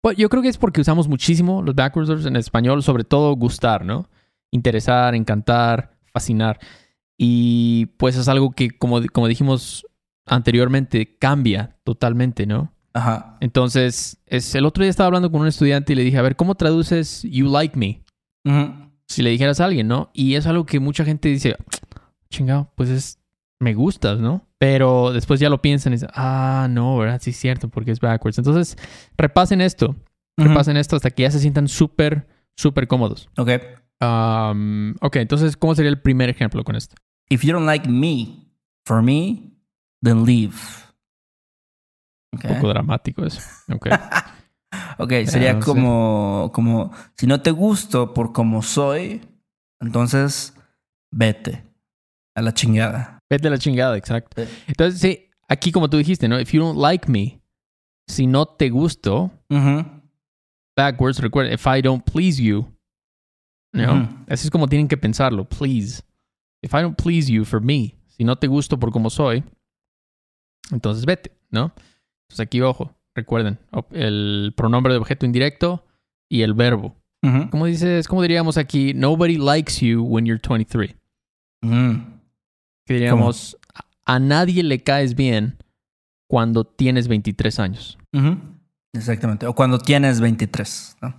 Bueno, 0.02 0.18
yo 0.18 0.30
creo 0.30 0.42
que 0.42 0.48
es 0.48 0.56
porque 0.56 0.80
usamos 0.80 1.08
muchísimo 1.08 1.62
los 1.62 1.74
backwards 1.74 2.08
verbs 2.08 2.26
en 2.26 2.36
español, 2.36 2.82
sobre 2.82 3.04
todo 3.04 3.36
gustar, 3.36 3.84
¿no? 3.84 4.08
Interesar, 4.50 5.14
encantar, 5.14 5.98
fascinar. 6.12 6.58
Y 7.18 7.86
pues 7.98 8.16
es 8.16 8.28
algo 8.28 8.52
que, 8.52 8.70
como, 8.70 9.02
como 9.12 9.28
dijimos 9.28 9.86
anteriormente, 10.24 11.18
cambia 11.18 11.76
totalmente, 11.84 12.46
¿no? 12.46 12.72
Ajá. 12.92 13.36
Entonces, 13.40 14.18
es, 14.26 14.54
el 14.54 14.66
otro 14.66 14.82
día 14.82 14.90
estaba 14.90 15.06
hablando 15.06 15.30
con 15.30 15.40
un 15.40 15.46
estudiante 15.46 15.92
y 15.92 15.96
le 15.96 16.02
dije, 16.02 16.18
a 16.18 16.22
ver, 16.22 16.36
¿cómo 16.36 16.54
traduces 16.56 17.22
you 17.22 17.50
like 17.50 17.78
me? 17.78 18.02
Si 19.06 19.22
le 19.22 19.30
dijeras 19.30 19.60
a 19.60 19.64
alguien, 19.66 19.88
¿no? 19.88 20.10
Y 20.12 20.34
es 20.34 20.46
algo 20.46 20.66
que 20.66 20.80
mucha 20.80 21.04
gente 21.04 21.28
dice, 21.28 21.56
chingado, 22.30 22.72
pues 22.76 22.88
es, 22.88 23.18
me 23.60 23.74
gustas, 23.74 24.20
¿no? 24.20 24.46
Pero 24.58 25.12
después 25.12 25.40
ya 25.40 25.48
lo 25.48 25.62
piensan 25.62 25.92
y 25.92 25.96
dicen, 25.96 26.10
ah, 26.14 26.68
no, 26.70 26.96
¿verdad? 26.98 27.20
Sí 27.22 27.30
es 27.30 27.36
cierto, 27.36 27.68
porque 27.68 27.90
es 27.92 28.00
backwards. 28.00 28.38
Entonces, 28.38 28.76
repasen 29.16 29.60
esto, 29.60 29.96
Ujú. 30.38 30.48
repasen 30.48 30.76
esto 30.76 30.96
hasta 30.96 31.10
que 31.10 31.22
ya 31.22 31.30
se 31.30 31.38
sientan 31.40 31.68
súper, 31.68 32.28
súper 32.56 32.86
cómodos. 32.88 33.28
Ok. 33.36 33.50
Um, 34.02 34.94
ok, 35.00 35.16
entonces, 35.16 35.56
¿cómo 35.56 35.74
sería 35.74 35.90
el 35.90 36.00
primer 36.00 36.28
ejemplo 36.30 36.64
con 36.64 36.76
esto? 36.76 36.96
If 37.28 37.42
you 37.42 37.52
don't 37.52 37.66
like 37.66 37.88
me, 37.88 38.48
for 38.86 39.02
me, 39.02 39.52
then 40.02 40.24
leave. 40.24 40.54
Ok. 42.32 42.44
Un 42.44 42.54
poco 42.56 42.68
dramático 42.68 43.24
eso. 43.24 43.40
Ok. 43.72 43.88
Ok, 44.98 45.12
sería 45.24 45.58
como, 45.58 46.50
como, 46.52 46.92
si 47.16 47.26
no 47.26 47.40
te 47.40 47.50
gusto 47.50 48.12
por 48.14 48.32
como 48.32 48.62
soy, 48.62 49.22
entonces 49.80 50.54
vete 51.10 51.64
a 52.36 52.42
la 52.42 52.52
chingada. 52.52 53.18
Vete 53.28 53.48
a 53.48 53.50
la 53.50 53.58
chingada, 53.58 53.96
exacto. 53.96 54.44
Sí. 54.44 54.50
Entonces, 54.68 55.00
sí, 55.00 55.30
aquí 55.48 55.72
como 55.72 55.88
tú 55.88 55.96
dijiste, 55.96 56.28
¿no? 56.28 56.38
If 56.38 56.52
you 56.52 56.60
don't 56.60 56.78
like 56.78 57.10
me, 57.10 57.40
si 58.06 58.26
no 58.26 58.46
te 58.46 58.68
gusto, 58.68 59.30
backwards, 60.76 61.18
recuerda, 61.18 61.52
if 61.52 61.66
I 61.66 61.80
don't 61.82 62.04
please 62.04 62.42
you, 62.42 62.66
¿no? 63.72 64.02
Ujú. 64.02 64.24
Así 64.28 64.46
es 64.46 64.50
como 64.50 64.68
tienen 64.68 64.86
que 64.86 64.96
pensarlo, 64.96 65.48
please. 65.48 66.02
If 66.62 66.74
I 66.74 66.82
don't 66.82 66.96
please 66.96 67.32
you 67.32 67.44
for 67.44 67.60
me, 67.60 67.96
si 68.08 68.22
no 68.24 68.36
te 68.36 68.46
gusto 68.46 68.78
por 68.78 68.92
como 68.92 69.08
soy, 69.10 69.42
entonces 70.70 71.06
vete, 71.06 71.32
¿no? 71.50 71.72
Entonces 72.30 72.40
aquí, 72.40 72.60
ojo, 72.60 72.94
recuerden, 73.16 73.58
el 73.90 74.54
pronombre 74.56 74.92
de 74.92 75.00
objeto 75.00 75.26
indirecto 75.26 75.84
y 76.30 76.42
el 76.42 76.54
verbo. 76.54 76.94
¿Cómo 77.50 77.66
dices, 77.66 78.06
cómo 78.08 78.22
diríamos 78.22 78.56
aquí? 78.56 78.94
Nobody 78.94 79.36
likes 79.36 79.84
you 79.84 80.02
when 80.02 80.24
you're 80.24 80.40
23. 80.40 80.94
Ujú. 81.62 82.02
Que 82.86 82.94
diríamos, 82.94 83.58
a 83.74 83.84
a 84.10 84.18
nadie 84.18 84.64
le 84.64 84.80
caes 84.82 85.14
bien 85.14 85.56
cuando 86.28 86.64
tienes 86.64 87.06
23 87.06 87.60
años. 87.60 87.96
Exactamente. 88.92 89.46
O 89.46 89.54
cuando 89.54 89.78
tienes 89.78 90.20
23, 90.20 90.96
¿no? 91.00 91.14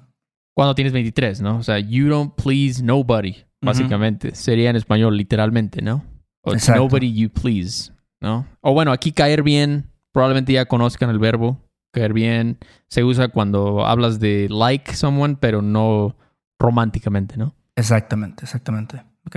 Cuando 0.53 0.75
tienes 0.75 0.91
23, 0.91 1.41
¿no? 1.41 1.57
O 1.57 1.63
sea, 1.63 1.79
you 1.79 2.09
don't 2.09 2.33
please 2.35 2.83
nobody, 2.83 3.37
básicamente. 3.61 4.35
Sería 4.35 4.69
en 4.69 4.75
español, 4.75 5.15
literalmente, 5.15 5.81
¿no? 5.81 6.03
O 6.41 6.53
Exacto. 6.53 6.81
nobody 6.81 7.13
you 7.13 7.29
please, 7.29 7.93
¿no? 8.19 8.45
O 8.59 8.73
bueno, 8.73 8.91
aquí 8.91 9.13
caer 9.13 9.41
bien, 9.41 9.90
probablemente 10.11 10.53
ya 10.53 10.65
conozcan 10.65 11.09
el 11.09 11.19
verbo. 11.19 11.59
Caer 11.93 12.13
bien 12.13 12.57
se 12.87 13.03
usa 13.03 13.27
cuando 13.29 13.85
hablas 13.85 14.19
de 14.19 14.47
like 14.49 14.95
someone, 14.95 15.35
pero 15.39 15.61
no 15.61 16.15
románticamente, 16.57 17.37
¿no? 17.37 17.53
Exactamente, 17.75 18.45
exactamente. 18.45 19.03
Ok. 19.25 19.35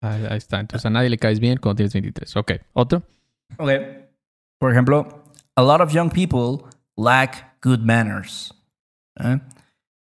Ahí, 0.00 0.26
ahí 0.28 0.38
está. 0.38 0.58
Entonces 0.60 0.84
a 0.84 0.90
nadie 0.90 1.10
le 1.10 1.18
caes 1.18 1.38
bien 1.38 1.58
cuando 1.58 1.76
tienes 1.76 1.92
23. 1.92 2.36
Ok. 2.36 2.52
¿Otro? 2.72 3.02
Ok. 3.58 3.70
Por 4.58 4.72
ejemplo, 4.72 5.24
a 5.54 5.62
lot 5.62 5.80
of 5.80 5.92
young 5.92 6.10
people 6.10 6.68
lack 6.96 7.60
good 7.62 7.80
manners. 7.80 8.54
¿Eh? 9.16 9.38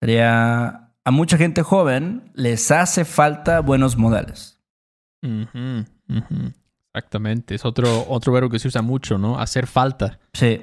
Sería, 0.00 0.92
a 1.04 1.10
mucha 1.10 1.38
gente 1.38 1.62
joven 1.62 2.30
les 2.34 2.70
hace 2.70 3.04
falta 3.04 3.60
buenos 3.60 3.96
modales. 3.96 4.60
Exactamente. 6.96 7.54
Es 7.54 7.64
otro, 7.64 8.06
otro 8.08 8.32
verbo 8.32 8.48
que 8.48 8.58
se 8.58 8.68
usa 8.68 8.80
mucho, 8.82 9.18
¿no? 9.18 9.38
Hacer 9.38 9.66
falta. 9.66 10.18
Sí. 10.32 10.60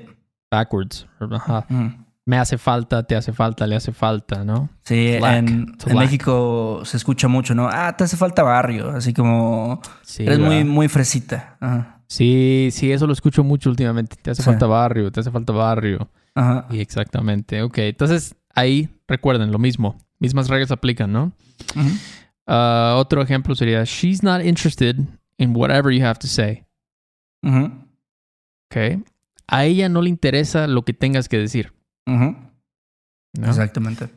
Backwards. 0.52 1.08
Ajá. 1.20 1.66
Ujú. 1.70 1.92
Me 2.26 2.38
hace 2.38 2.58
falta, 2.58 3.04
te 3.04 3.16
hace 3.16 3.34
falta, 3.34 3.68
le 3.68 3.76
hace 3.76 3.92
falta, 3.92 4.44
¿no? 4.46 4.70
Sí, 4.84 5.20
Lack, 5.20 5.36
en. 5.38 5.76
México 5.96 6.82
se 6.86 6.96
escucha 6.98 7.28
mucho, 7.28 7.54
¿no? 7.54 7.68
Ah, 7.70 7.96
te 7.98 8.06
hace 8.06 8.16
falta 8.18 8.44
barrio, 8.44 8.92
así 8.92 9.14
como 9.14 9.82
Sí, 10.04 10.24
eres 10.24 10.40
muy, 10.40 10.50
¿verdad? 10.58 10.66
muy 10.72 10.88
fresita. 10.88 11.58
Ajá. 11.60 12.00
sí, 12.08 12.70
sí, 12.72 12.92
eso 12.94 13.08
lo 13.08 13.14
escucho 13.14 13.44
mucho 13.44 13.70
últimamente. 13.70 14.16
Te 14.22 14.32
hace 14.32 14.42
Sí. 14.42 14.46
falta 14.50 14.66
barrio, 14.68 15.12
te 15.12 15.20
hace 15.20 15.32
falta 15.32 15.52
barrio. 15.54 16.10
Ajá. 16.34 16.66
Y 16.72 16.80
exactamente. 16.80 17.62
Ok, 17.62 17.78
entonces 17.80 18.36
ahí 18.56 18.90
recuerden 19.08 19.52
lo 19.52 19.60
mismo. 19.60 19.98
Mismas 20.20 20.48
reglas 20.48 20.72
aplican, 20.72 21.12
¿no? 21.12 21.34
Ah, 22.48 22.96
otro 22.98 23.22
ejemplo 23.22 23.54
sería, 23.56 23.84
she's 23.84 24.24
not 24.24 24.42
interested 24.44 24.96
whatever 25.52 25.92
you 25.92 26.06
have 26.06 26.20
to 26.20 26.28
say. 26.28 26.66
Ujú. 27.44 27.66
Ok. 28.72 29.04
A 29.48 29.66
ella 29.66 29.90
no 29.90 30.02
le 30.02 30.10
interesa 30.10 30.68
lo 30.68 30.84
que 30.84 30.94
tengas 30.94 31.28
que 31.30 31.38
decir. 31.38 31.74
¿no? 32.06 32.52
Exactamente. 33.48 34.10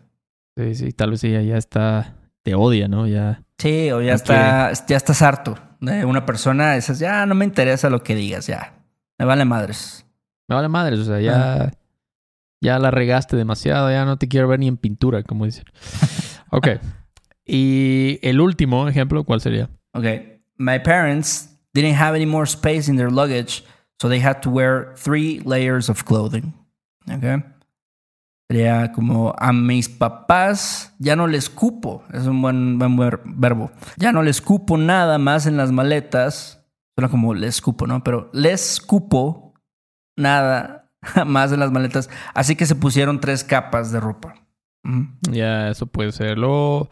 Sí, 0.57 0.75
sí, 0.75 0.93
tal 0.93 1.11
vez 1.11 1.25
ella 1.25 1.43
ya 1.43 1.57
está, 1.57 2.17
te 2.43 2.55
odia, 2.55 2.89
¿no? 2.89 3.07
Ya. 3.07 3.43
Sí, 3.59 3.91
o 3.91 4.01
ya, 4.01 4.11
No 4.11 4.17
está, 4.17 4.73
ya 4.87 4.97
estás 4.97 5.23
harto 5.23 5.59
de 5.81 6.05
una 6.05 6.25
persona, 6.25 6.75
dices, 6.75 6.99
ya 6.99 7.27
no 7.27 7.35
me 7.35 7.45
interesa 7.45 7.91
lo 7.91 8.03
que 8.03 8.15
digas, 8.15 8.47
ya. 8.47 8.75
Me 9.19 9.25
vale 9.25 9.45
madres. 9.45 10.07
Me 10.49 10.55
vale 10.55 10.69
madres, 10.69 11.01
o 11.01 11.05
sea, 11.05 11.21
ya, 11.21 11.73
ya 12.63 12.79
la 12.79 12.91
regaste 12.91 13.37
demasiado, 13.37 13.91
ya 13.91 14.05
no 14.05 14.17
te 14.17 14.29
quiero 14.29 14.49
ver 14.49 14.61
ni 14.61 14.69
en 14.69 14.77
pintura, 14.77 15.23
como 15.23 15.45
dicen. 15.45 15.65
Ok. 16.53 16.69
y 17.45 18.21
el 18.23 18.41
último 18.41 18.87
ejemplo, 18.89 19.25
¿cuál 19.25 19.41
sería? 19.41 19.69
Okay. 19.93 20.36
My 20.59 20.79
parents 20.79 21.49
didn't 21.75 21.95
have 21.95 22.15
any 22.15 22.27
more 22.27 22.47
space 22.47 22.89
in 22.89 22.97
their 22.97 23.11
luggage, 23.11 23.63
so 24.01 24.09
they 24.09 24.21
had 24.21 24.41
to 24.43 24.51
wear 24.51 24.95
three 24.97 25.41
layers 25.45 25.89
of 25.89 26.05
clothing. 26.05 26.53
Okay. 27.11 27.43
Sería 28.51 28.93
como 28.93 29.35
a 29.37 29.53
mis 29.53 29.89
papás 29.89 30.95
ya 30.99 31.17
no 31.17 31.27
les 31.27 31.51
cupo. 31.51 32.05
Es 32.13 32.27
un 32.27 32.41
buen, 32.43 32.79
buen 32.79 32.97
ver- 32.97 33.21
verbo. 33.25 33.71
Ya 33.97 34.13
no 34.13 34.23
les 34.23 34.41
cupo 34.41 34.77
nada 34.77 35.19
más 35.19 35.47
en 35.47 35.57
las 35.57 35.73
maletas. 35.73 36.65
Suena 36.97 37.11
como 37.11 37.35
les 37.35 37.61
cupo, 37.61 37.87
¿no? 37.87 38.03
Pero 38.05 38.31
les 38.33 38.81
cupo 38.81 39.53
nada 40.17 40.89
más 41.27 41.51
en 41.53 41.61
las 41.61 41.73
maletas. 41.73 42.09
Así 42.35 42.55
que 42.57 42.67
se 42.67 42.77
pusieron 42.77 43.21
tres 43.21 43.43
capas 43.45 43.91
de 43.91 43.99
ropa. 44.01 44.35
Ujú. 44.85 45.07
Ya, 45.33 45.69
eso 45.69 45.87
puede 45.87 46.13
ser. 46.13 46.39
Luego, 46.39 46.89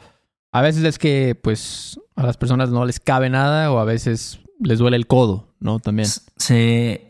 a 0.55 0.62
veces 0.62 0.85
es 0.85 0.99
que, 1.01 1.35
pues, 1.35 1.99
a 2.14 2.23
las 2.25 2.37
personas 2.37 2.71
no 2.71 2.85
les 2.85 3.01
cabe 3.01 3.29
nada 3.29 3.73
o 3.73 3.81
a 3.81 3.85
veces 3.85 4.38
les 4.61 4.79
duele 4.79 4.97
el 4.97 5.09
codo, 5.09 5.53
¿no? 5.59 5.81
También. 5.81 6.09
Sí. 6.37 7.01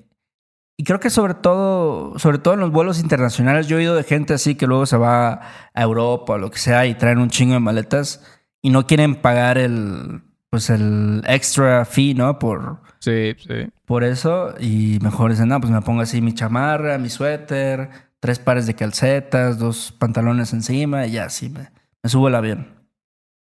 Y 0.78 0.84
creo 0.84 0.98
que 0.98 1.10
sobre 1.10 1.34
todo, 1.34 2.18
sobre 2.18 2.38
todo 2.38 2.54
en 2.54 2.60
los 2.60 2.70
vuelos 2.70 3.00
internacionales, 3.00 3.66
yo 3.68 3.76
he 3.76 3.80
oído 3.80 3.96
de 3.96 4.02
gente 4.02 4.32
así 4.32 4.54
que 4.54 4.66
luego 4.66 4.86
se 4.86 4.96
va 4.96 5.42
a 5.74 5.82
Europa 5.82 6.32
o 6.32 6.38
lo 6.38 6.50
que 6.50 6.58
sea 6.58 6.86
y 6.86 6.94
traen 6.94 7.18
un 7.18 7.28
chingo 7.28 7.52
de 7.52 7.60
maletas 7.60 8.24
y 8.62 8.70
no 8.70 8.86
quieren 8.86 9.14
pagar 9.14 9.58
el, 9.58 10.22
pues 10.48 10.70
el 10.70 11.22
extra 11.26 11.84
fee, 11.84 12.14
¿no? 12.14 12.38
Por, 12.38 12.80
Sí, 12.98 13.34
sí. 13.36 13.68
por 13.84 14.04
eso 14.04 14.54
y 14.58 15.00
mejor 15.02 15.32
dicen, 15.32 15.48
no, 15.48 15.60
pues 15.60 15.70
me 15.70 15.82
pongo 15.82 16.00
así 16.00 16.22
mi 16.22 16.32
chamarra, 16.32 16.96
mi 16.96 17.10
suéter, 17.10 17.90
tres 18.20 18.38
pares 18.38 18.66
de 18.66 18.74
calcetas, 18.74 19.58
dos 19.58 19.92
pantalones 19.92 20.54
encima 20.54 21.06
y 21.06 21.10
ya, 21.10 21.26
así 21.26 21.50
me, 21.50 21.70
me 22.02 22.08
subo 22.08 22.28
el 22.28 22.36
avión. 22.36 22.83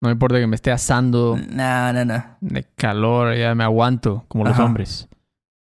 No 0.03 0.11
importa 0.11 0.39
que 0.39 0.47
me 0.47 0.57
esté 0.57 0.71
asando 0.73 1.37
No, 1.51 1.93
no, 1.93 2.05
no. 2.05 2.25
de 2.41 2.65
calor, 2.75 3.37
ya 3.37 3.55
me 3.55 3.65
aguanto, 3.65 4.25
como 4.29 4.45
los 4.45 4.55
Ajá. 4.55 4.65
hombres. 4.65 5.09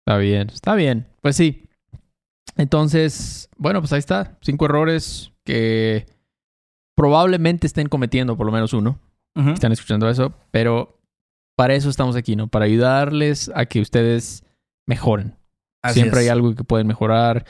Está 0.06 0.18
bien, 0.18 0.48
está 0.50 0.74
bien. 0.74 1.06
Pues 1.20 1.36
sí. 1.36 1.68
Entonces, 2.56 3.48
bueno, 3.56 3.80
pues 3.80 3.92
ahí 3.92 3.98
está. 3.98 4.38
Cinco 4.40 4.66
errores 4.66 5.32
que 5.44 6.06
probablemente 6.96 7.66
estén 7.66 7.88
cometiendo, 7.88 8.36
por 8.36 8.46
lo 8.46 8.52
menos 8.52 8.72
uno. 8.72 8.98
Ujú. 9.36 9.50
Están 9.50 9.72
escuchando 9.72 10.08
eso, 10.08 10.32
pero 10.50 10.98
para 11.56 11.74
eso 11.74 11.88
estamos 11.90 12.16
aquí, 12.16 12.36
¿no? 12.36 12.48
Para 12.48 12.64
ayudarles 12.66 13.50
a 13.54 13.66
que 13.66 13.80
ustedes 13.80 14.44
mejoren. 14.86 15.36
Así 15.82 16.00
Siempre 16.00 16.20
es. 16.20 16.26
hay 16.26 16.30
algo 16.30 16.54
que 16.54 16.64
pueden 16.64 16.86
mejorar. 16.86 17.46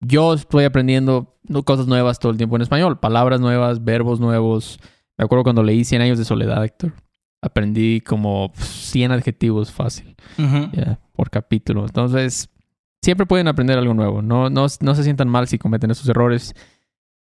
Yo 0.00 0.34
estoy 0.34 0.64
aprendiendo 0.64 1.36
cosas 1.64 1.86
nuevas 1.86 2.18
todo 2.18 2.30
el 2.32 2.38
tiempo 2.38 2.56
en 2.56 2.62
español, 2.62 2.98
palabras 3.00 3.40
nuevas, 3.40 3.82
verbos 3.84 4.20
nuevos. 4.20 4.78
Me 5.16 5.24
acuerdo 5.24 5.44
cuando 5.44 5.62
leí 5.62 5.84
100 5.84 6.02
años 6.02 6.18
de 6.18 6.24
soledad, 6.24 6.64
Héctor. 6.64 6.92
Aprendí 7.40 8.00
como 8.00 8.52
100 8.56 9.12
adjetivos 9.12 9.70
fácil 9.70 10.16
Ujú. 10.38 10.70
ya, 10.72 10.98
por 11.12 11.30
capítulo. 11.30 11.84
Entonces, 11.84 12.48
siempre 13.02 13.26
pueden 13.26 13.48
aprender 13.48 13.78
algo 13.78 13.94
nuevo. 13.94 14.22
No, 14.22 14.48
no, 14.50 14.66
no 14.80 14.94
se 14.94 15.02
sientan 15.04 15.28
mal 15.28 15.46
si 15.46 15.58
cometen 15.58 15.90
esos 15.90 16.08
errores. 16.08 16.54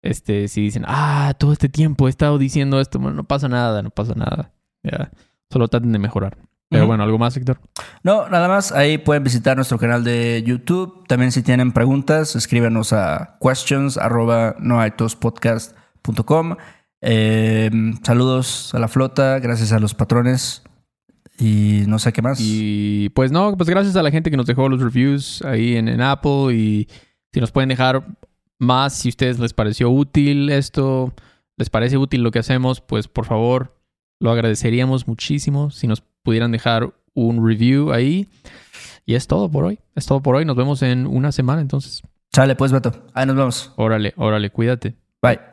Este, 0.02 0.48
si 0.48 0.62
dicen, 0.62 0.84
ah, 0.88 1.34
todo 1.38 1.52
este 1.54 1.70
tiempo 1.70 2.08
he 2.08 2.10
estado 2.10 2.38
diciendo 2.38 2.80
esto, 2.80 3.00
bueno, 3.00 3.16
no 3.18 3.24
pasa 3.26 3.48
nada, 3.50 3.82
no 3.82 3.90
pasa 3.90 4.14
nada. 4.16 4.52
Ya, 4.82 5.12
solo 5.50 5.68
traten 5.68 5.92
de 5.92 6.00
mejorar. 6.00 6.38
Pero 6.70 6.88
bueno, 6.88 7.04
¿algo 7.04 7.20
más, 7.20 7.38
Héctor? 7.38 7.60
No, 8.02 8.28
nada 8.30 8.48
más. 8.48 8.72
Ahí 8.72 8.98
pueden 8.98 9.24
visitar 9.24 9.56
nuestro 9.56 9.78
canal 9.78 10.04
de 10.04 10.42
YouTube. 10.44 11.06
También 11.08 11.32
si 11.32 11.44
tienen 11.44 11.72
preguntas, 11.72 12.36
escríbanos 12.36 12.94
a 12.94 13.38
questions 13.40 13.98
arroba 13.98 14.56
noaitospodcast.com. 14.60 16.56
Eh, 17.06 17.70
saludos 18.02 18.74
a 18.74 18.80
la 18.80 18.88
flota, 18.88 19.40
gracias 19.40 19.74
a 19.74 19.80
los 19.80 19.94
patrones 19.94 20.64
y 21.38 21.84
no 21.88 22.00
sé 22.00 22.14
qué 22.14 22.22
más. 22.22 22.40
Y 22.42 23.10
pues 23.10 23.32
no, 23.32 23.58
pues 23.58 23.70
gracias 23.70 23.96
a 23.98 24.04
la 24.04 24.10
gente 24.10 24.32
que 24.32 24.38
nos 24.38 24.46
dejó 24.46 24.70
los 24.70 24.82
reviews 24.82 25.42
ahí 25.44 25.76
en, 25.76 25.90
en 25.90 26.02
Apple 26.02 26.54
y 26.54 26.88
si 27.34 27.42
nos 27.42 27.52
pueden 27.52 27.70
dejar 27.70 28.06
más, 28.58 28.94
si 28.94 29.10
a 29.10 29.12
ustedes 29.12 29.38
les 29.38 29.54
pareció 29.54 29.90
útil 29.90 30.50
esto, 30.50 31.14
les 31.58 31.70
parece 31.70 31.98
útil 31.98 32.24
lo 32.24 32.32
que 32.32 32.40
hacemos, 32.40 32.80
pues 32.80 33.10
por 33.10 33.26
favor, 33.26 33.76
lo 34.20 34.32
agradeceríamos 34.32 35.06
muchísimo 35.06 35.72
si 35.72 35.88
nos 35.88 36.02
pudieran 36.24 36.52
dejar 36.52 36.94
un 37.14 37.46
review 37.46 37.92
ahí. 37.92 38.30
Y 39.06 39.16
es 39.16 39.28
todo 39.28 39.52
por 39.52 39.66
hoy, 39.66 39.80
es 39.96 40.06
todo 40.06 40.22
por 40.22 40.36
hoy, 40.36 40.46
nos 40.46 40.56
vemos 40.56 40.82
en 40.82 41.06
una 41.06 41.34
semana 41.34 41.62
entonces. 41.62 42.02
Sale 42.32 42.56
pues, 42.56 42.72
Beto. 42.72 42.92
Ahí 43.14 43.26
nos 43.26 43.36
vemos. 43.36 43.74
Órale, 43.76 44.14
órale, 44.16 44.50
cuídate. 44.50 44.96
Bye. 45.22 45.53